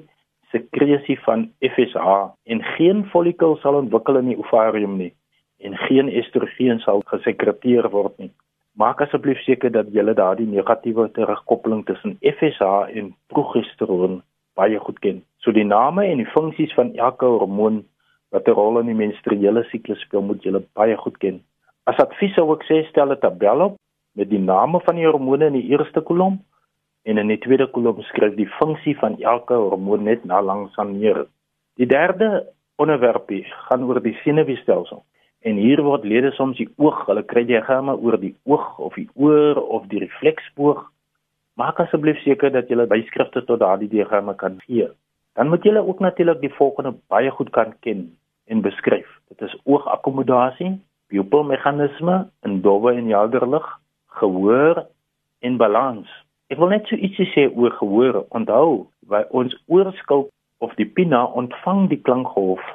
sekresie 0.51 1.19
van 1.23 1.49
FSH 1.63 2.05
en 2.51 2.63
geen 2.75 3.05
follikel 3.13 3.57
sal 3.61 3.79
ontwikkel 3.79 4.19
in 4.19 4.31
die 4.33 4.39
ovarium 4.39 4.97
nie 4.97 5.13
en 5.59 5.75
geen 5.87 6.07
estrogen 6.09 6.79
sal 6.79 7.03
gesekreteer 7.11 7.89
word 7.91 8.15
nie. 8.17 8.31
Maak 8.79 9.01
asseblief 9.03 9.39
seker 9.43 9.71
dat 9.75 9.91
jy 9.91 10.05
daardie 10.15 10.47
negatiewe 10.47 11.09
terugkoppeling 11.15 11.85
tussen 11.87 12.17
FSH 12.23 12.95
en 12.95 13.13
progesteroon 13.31 14.21
baie 14.55 14.79
goed 14.79 14.99
ken. 15.03 15.23
So 15.43 15.51
die 15.51 15.67
name 15.67 16.05
en 16.07 16.23
die 16.23 16.31
funksies 16.35 16.73
van 16.75 16.93
elke 16.95 17.27
hormoon 17.27 17.83
wat 18.31 18.47
'n 18.47 18.57
rol 18.59 18.79
in 18.79 18.85
die 18.85 19.01
menstruele 19.05 19.63
siklus 19.71 20.01
speel, 20.01 20.21
moet 20.21 20.43
jy 20.43 20.51
baie 20.73 20.97
goed 20.97 21.17
ken. 21.17 21.41
As 21.85 21.97
advies 21.97 22.33
sou 22.35 22.53
ek 22.53 22.63
sê 22.69 22.87
stel 22.89 23.11
'n 23.11 23.19
tabel 23.19 23.61
op 23.61 23.75
met 24.15 24.29
die 24.29 24.39
name 24.39 24.79
van 24.79 24.95
die 24.95 25.05
hormone 25.05 25.45
in 25.45 25.53
die 25.53 25.69
eerste 25.69 26.01
kolom 26.01 26.39
en 27.03 27.17
in 27.17 27.27
die 27.27 27.39
tweede 27.39 27.67
kolom 27.67 28.01
skryf 28.01 28.35
die 28.35 28.49
funksie 28.59 28.95
van 28.97 29.17
elke 29.21 29.53
hormoon 29.53 30.03
net 30.03 30.25
na 30.25 30.41
langs 30.41 30.77
aan 30.77 30.99
neer. 30.99 31.25
Die 31.75 31.87
derde 31.87 32.45
onderwerpie 32.75 33.43
gaan 33.67 33.83
oor 33.83 34.01
die 34.01 34.17
senuweestelsel. 34.23 35.03
En 35.41 35.55
hier 35.55 35.81
word 35.83 36.03
lede 36.03 36.31
soms 36.35 36.57
die 36.57 36.67
oog, 36.77 37.05
hulle 37.07 37.23
kry 37.23 37.45
diagramme 37.47 37.95
oor 37.95 38.17
die 38.19 38.35
oog 38.43 38.79
of 38.79 38.95
die 38.99 39.07
oor 39.15 39.55
of 39.55 39.85
die 39.87 40.01
refleksboog. 40.03 40.83
Maak 41.55 41.79
asseblief 41.79 42.19
seker 42.23 42.51
dat 42.51 42.69
jy 42.69 42.85
byskrifte 42.87 43.45
tot 43.47 43.59
daardie 43.59 43.87
diagramme 43.91 44.35
kan 44.35 44.59
gee. 44.65 44.89
Dan 45.39 45.47
moet 45.47 45.63
jy 45.63 45.77
ook 45.77 45.99
natuurlik 45.99 46.39
die 46.39 46.53
volgende 46.53 46.97
baie 47.07 47.29
goed 47.31 47.49
kan 47.49 47.69
ken 47.79 48.17
en 48.45 48.61
beskryf. 48.61 49.07
Dit 49.27 49.41
is 49.41 49.59
oogakkommodasie, 49.63 50.81
pupilmeganisme 51.07 52.15
in 52.43 52.61
dowwe 52.61 52.91
en 52.93 53.07
helder 53.07 53.45
lig, 53.49 53.69
gehoor 54.19 54.81
en 55.39 55.55
balans. 55.57 56.09
Ek 56.51 56.59
wil 56.59 56.73
net 56.73 56.91
so 56.91 56.99
ietsie 56.99 57.29
sê 57.31 57.45
oor 57.55 57.71
gehoor. 57.77 58.25
Onthou, 58.35 58.89
by 59.07 59.21
ons 59.31 59.55
oorskilp 59.71 60.27
of 60.59 60.75
die 60.75 60.89
pinna 60.97 61.21
ontvang 61.39 61.85
die 61.93 62.01
klankgolf. 62.03 62.65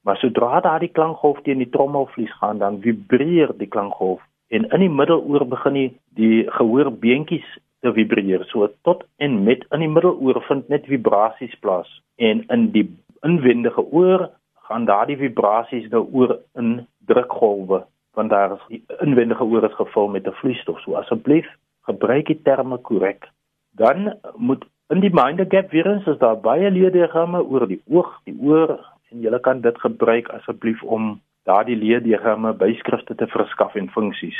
Maar 0.00 0.16
sodra 0.22 0.62
daardie 0.64 0.94
klankgolf 0.96 1.44
teen 1.44 1.60
die 1.60 1.68
trommelvlies 1.76 2.32
gaan, 2.40 2.62
dan 2.64 2.80
vibreer 2.80 3.52
die 3.60 3.68
klankgolf 3.68 4.24
en 4.48 4.64
in 4.64 4.86
die 4.86 4.94
middeloor 4.96 5.44
begin 5.44 5.76
die, 5.76 5.90
die 6.16 6.40
gehoorbeentjies 6.56 7.52
te 7.82 7.92
vibreer. 7.92 8.44
So 8.50 8.68
tot 8.86 9.04
en 9.16 9.42
met 9.46 9.64
in 9.74 9.84
die 9.84 9.90
middeloor 9.90 10.42
vind 10.48 10.68
net 10.72 10.86
vibrasies 10.90 11.54
plaas 11.64 11.90
en 12.16 12.44
in 12.54 12.70
die 12.74 12.86
inwendige 13.26 13.84
oor 13.90 14.28
gaan 14.68 14.86
daardie 14.86 15.18
vibrasies 15.18 15.88
nou 15.90 16.06
oor 16.12 16.38
in 16.58 16.86
drukgolwe 17.06 17.82
want 18.12 18.30
daar 18.30 18.52
is 18.52 18.64
die 18.68 18.82
inwendige 19.00 19.44
oor 19.44 19.64
is 19.64 19.74
gevul 19.74 20.08
met 20.08 20.26
'n 20.26 20.38
vloeistof. 20.40 20.80
So 20.80 20.94
asseblief 20.94 21.48
gebruik 21.88 22.26
die 22.26 22.42
terme 22.42 22.78
korrek. 22.78 23.28
Dan 23.70 24.14
moet 24.36 24.64
in 24.88 25.00
die 25.00 25.14
mind 25.14 25.40
gap 25.48 25.70
virus 25.70 26.06
is 26.06 26.18
daar 26.18 26.40
baie 26.40 26.70
leerdiagramme 26.70 27.42
oor 27.42 27.66
die 27.66 27.82
oog, 27.88 28.20
die 28.24 28.36
oor 28.40 28.78
en 29.10 29.20
jy 29.20 29.38
kan 29.40 29.60
dit 29.60 29.80
gebruik 29.80 30.28
asseblief 30.28 30.82
om 30.82 31.20
daardie 31.42 31.76
leerdiagramme 31.76 32.52
byskrifte 32.52 33.14
te 33.14 33.26
verskaf 33.26 33.74
en 33.74 33.88
funksies. 33.88 34.38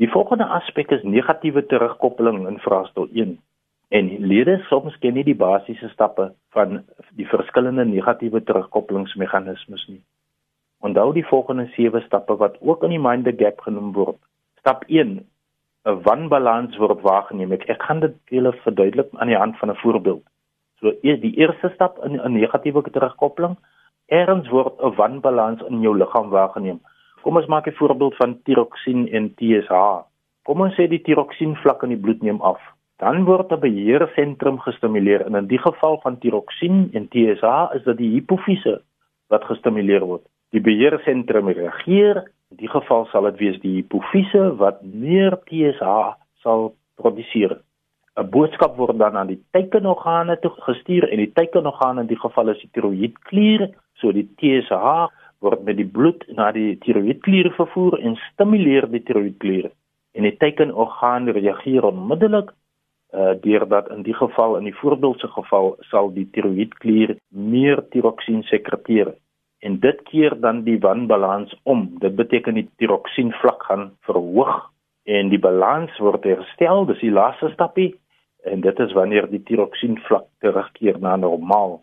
Die 0.00 0.08
volgende 0.08 0.46
aspek 0.48 0.90
is 0.96 1.02
negatiewe 1.04 1.60
terugkoppeling 1.66 2.46
in 2.48 2.58
vraestel 2.58 3.08
1. 3.12 3.34
En 3.88 4.06
lede 4.18 4.54
soms 4.68 4.94
ken 4.98 5.12
nie 5.12 5.24
die 5.26 5.36
basiese 5.36 5.90
stappe 5.92 6.30
van 6.56 6.78
die 7.18 7.26
verskillende 7.28 7.84
negatiewe 7.84 8.40
terugkoppelingsmeganismes 8.48 9.82
nie. 9.90 10.00
Onthou 10.80 11.12
die 11.12 11.26
volgende 11.28 11.66
7 11.74 12.00
stappe 12.06 12.36
wat 12.40 12.56
ook 12.60 12.86
in 12.88 12.94
die 12.94 13.02
mind 13.08 13.28
the 13.28 13.34
gap 13.36 13.60
genoem 13.66 13.92
word. 13.92 14.16
Stap 14.62 14.86
1: 14.88 15.18
'n 15.84 16.00
wanbalans 16.08 16.80
word 16.80 17.04
waargeneem. 17.04 17.52
Ek, 17.52 17.68
ek 17.68 17.82
gaan 17.82 18.00
dit 18.00 18.16
julle 18.32 18.52
verduidelik 18.64 19.12
aan 19.18 19.28
die 19.28 19.36
hand 19.36 19.58
van 19.58 19.70
'n 19.70 19.82
voorbeeld. 19.84 20.24
So 20.80 20.96
die 21.02 21.36
eerste 21.36 21.68
stap 21.74 22.00
in 22.04 22.16
'n 22.16 22.32
negatiewe 22.40 22.82
terugkoppeling, 22.90 23.56
erns 24.08 24.48
word 24.48 24.80
'n 24.80 24.96
wanbalans 24.96 25.60
in 25.68 25.80
jou 25.80 25.96
liggaam 25.96 26.30
waargeneem. 26.30 26.80
Kom 27.22 27.36
ons 27.36 27.46
maak 27.46 27.66
'n 27.66 27.78
voorbeeld 27.78 28.16
van 28.16 28.38
tiroksien 28.42 29.08
en 29.08 29.34
TSH. 29.34 30.04
Kom 30.44 30.60
ons 30.60 30.74
sê 30.74 30.88
die 30.88 31.02
tiroksien 31.02 31.56
vlak 31.56 31.82
in 31.82 31.88
die 31.88 32.02
bloed 32.04 32.22
neem 32.22 32.40
af 32.40 32.60
dan 33.00 33.24
word 33.24 33.52
'n 33.52 33.60
beheersentrum 33.60 34.58
gestimuleer 34.66 35.24
en 35.26 35.34
in 35.34 35.46
die 35.46 35.58
geval 35.58 35.98
van 36.04 36.18
tiroksien 36.18 36.90
en 36.92 37.08
TSH 37.08 37.74
is 37.76 37.84
dit 37.84 37.96
die 37.96 38.10
hipofise 38.16 38.82
wat 39.28 39.44
gestimuleer 39.44 40.04
word. 40.04 40.24
Die 40.50 40.60
beheersentrum 40.60 41.48
reageer, 41.48 42.16
in 42.50 42.56
die 42.56 42.68
geval 42.68 43.06
sal 43.06 43.22
dit 43.22 43.38
wees 43.38 43.58
die 43.60 43.74
hipofise 43.78 44.56
wat 44.56 44.82
meer 44.82 45.38
TSH 45.48 46.16
sal 46.42 46.74
produseer. 47.00 47.56
'n 48.16 48.30
Boodskap 48.30 48.76
word 48.76 48.98
dan 48.98 49.16
aan 49.16 49.32
die 49.32 49.42
teikenorgane 49.52 50.36
toe 50.40 50.50
gestuur 50.68 51.08
en 51.08 51.16
die 51.16 51.32
teikenorgane 51.32 52.00
in 52.00 52.06
die 52.06 52.20
geval 52.20 52.48
is 52.48 52.60
die 52.60 52.72
tiroïedklier, 52.74 53.70
so 53.94 54.12
die 54.12 54.28
TSH 54.36 55.08
word 55.40 55.62
met 55.64 55.78
die 55.80 55.88
bloed 55.88 56.24
na 56.36 56.50
die 56.52 56.76
tiroïedklier 56.84 57.50
vervoer 57.56 57.98
en 58.00 58.16
stimuleer 58.28 58.88
die 58.92 59.02
tiroïedklier. 59.06 59.70
En 60.14 60.26
die 60.26 60.36
teikenorgaan 60.36 61.30
reageer 61.36 61.86
onmiddellik 61.88 62.52
uh 63.10 63.32
deurdat 63.42 63.88
in 63.90 64.04
die 64.06 64.14
geval 64.14 64.56
in 64.56 64.68
die 64.68 64.76
voorbeeldse 64.78 65.26
geval 65.34 65.72
sal 65.90 66.12
die 66.14 66.28
tiroïedklier 66.34 67.16
meer 67.28 67.82
tiroksien 67.90 68.44
sekreteer. 68.46 69.14
En 69.66 69.80
dit 69.80 70.02
keer 70.08 70.36
dan 70.40 70.62
die 70.64 70.78
wanbalans 70.80 71.56
om. 71.62 71.88
Dit 72.00 72.14
beteken 72.16 72.54
die 72.54 72.68
tiroksien 72.78 73.32
vlak 73.40 73.66
gaan 73.66 73.90
verhoog 74.06 74.70
en 75.04 75.28
die 75.28 75.42
balans 75.42 75.98
word 75.98 76.24
herstel. 76.24 76.86
Dis 76.86 77.02
die 77.02 77.10
laaste 77.10 77.50
stapie 77.56 77.90
en 78.46 78.62
dit 78.62 78.78
is 78.78 78.94
wanneer 78.96 79.26
die 79.30 79.42
tiroksien 79.42 79.98
vlak 80.06 80.28
terugkeer 80.40 81.00
na 81.00 81.16
normaal 81.16 81.80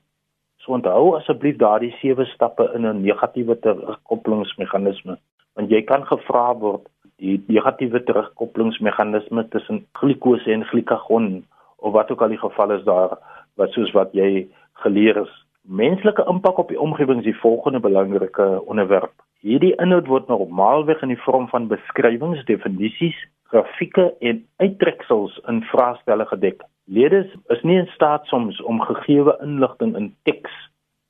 so 0.67 0.75
onthou 0.75 1.15
asseblief 1.15 1.57
daardie 1.63 1.95
sewe 2.01 2.25
stappe 2.35 2.67
in 2.75 2.85
'n 2.85 3.01
negatiewe 3.07 3.55
terugkoppelingsmeganisme 3.65 5.17
want 5.55 5.71
jy 5.71 5.81
kan 5.89 6.03
gevra 6.05 6.53
word 6.59 6.85
die 7.17 7.37
negatiewe 7.47 8.03
terugkoppelingsmeganisme 8.05 9.47
tussen 9.53 9.85
glikose 9.99 10.51
en 10.53 10.65
glikagon 10.69 11.45
of 11.77 11.93
wat 11.93 12.11
ook 12.11 12.21
al 12.21 12.33
die 12.35 12.43
geval 12.43 12.71
is 12.75 12.83
daar 12.83 13.17
wat 13.57 13.73
soos 13.73 13.91
wat 13.97 14.13
jy 14.13 14.47
geleer 14.83 15.17
is. 15.23 15.33
Menslike 15.61 16.23
impak 16.29 16.59
op 16.61 16.69
die 16.69 16.79
omgewing 16.79 17.23
is 17.23 17.31
die 17.31 17.39
volgende 17.41 17.79
belangrike 17.79 18.45
onderwerp. 18.69 19.13
Hierdie 19.41 19.73
inhoud 19.81 20.07
word 20.07 20.29
normaalweg 20.29 21.01
in 21.01 21.11
die 21.13 21.23
vorm 21.25 21.47
van 21.49 21.67
beskrywings, 21.67 22.45
definisies, 22.45 23.17
grafieke 23.49 24.11
en 24.21 24.45
uittreksels 24.61 25.39
in 25.49 25.63
vraestelle 25.71 26.25
gedek. 26.29 26.61
Leerders 26.89 27.31
is 27.51 27.61
nie 27.67 27.75
in 27.77 27.89
staat 27.91 28.25
soms 28.25 28.61
om 28.61 28.79
gegeewe 28.81 29.33
inligting 29.43 29.95
in 29.99 30.15
teks 30.23 30.53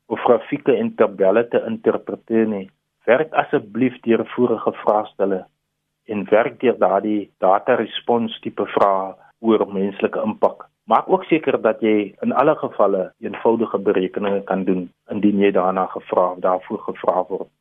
of 0.10 0.20
grafieke 0.26 0.74
en 0.74 0.96
tabelle 0.96 1.44
te 1.48 1.62
interpreteer 1.70 2.48
nie. 2.50 2.70
Werk 3.06 3.34
asseblief 3.38 4.00
deur 4.08 4.24
vorige 4.34 4.74
vraestelle 4.82 5.44
en 6.10 6.26
werk 6.32 6.58
deur 6.64 6.80
daardie 6.82 7.30
data 7.44 7.76
respons 7.78 8.40
tipe 8.42 8.66
vrae 8.74 9.14
oor 9.40 9.68
menslike 9.74 10.24
impak. 10.26 10.66
Maak 10.90 11.10
ook 11.14 11.28
seker 11.30 11.60
dat 11.62 11.82
jy 11.86 11.96
in 12.26 12.34
alle 12.34 12.56
gevalle 12.58 13.12
eenvoudige 13.22 13.78
berekeninge 13.78 14.42
kan 14.50 14.64
doen 14.64 14.88
indien 15.14 15.46
jy 15.46 15.52
daarna 15.52 15.86
gevra 15.94 16.32
of 16.32 16.42
daarvoor 16.48 16.82
gevra 16.90 17.24
word. 17.30 17.52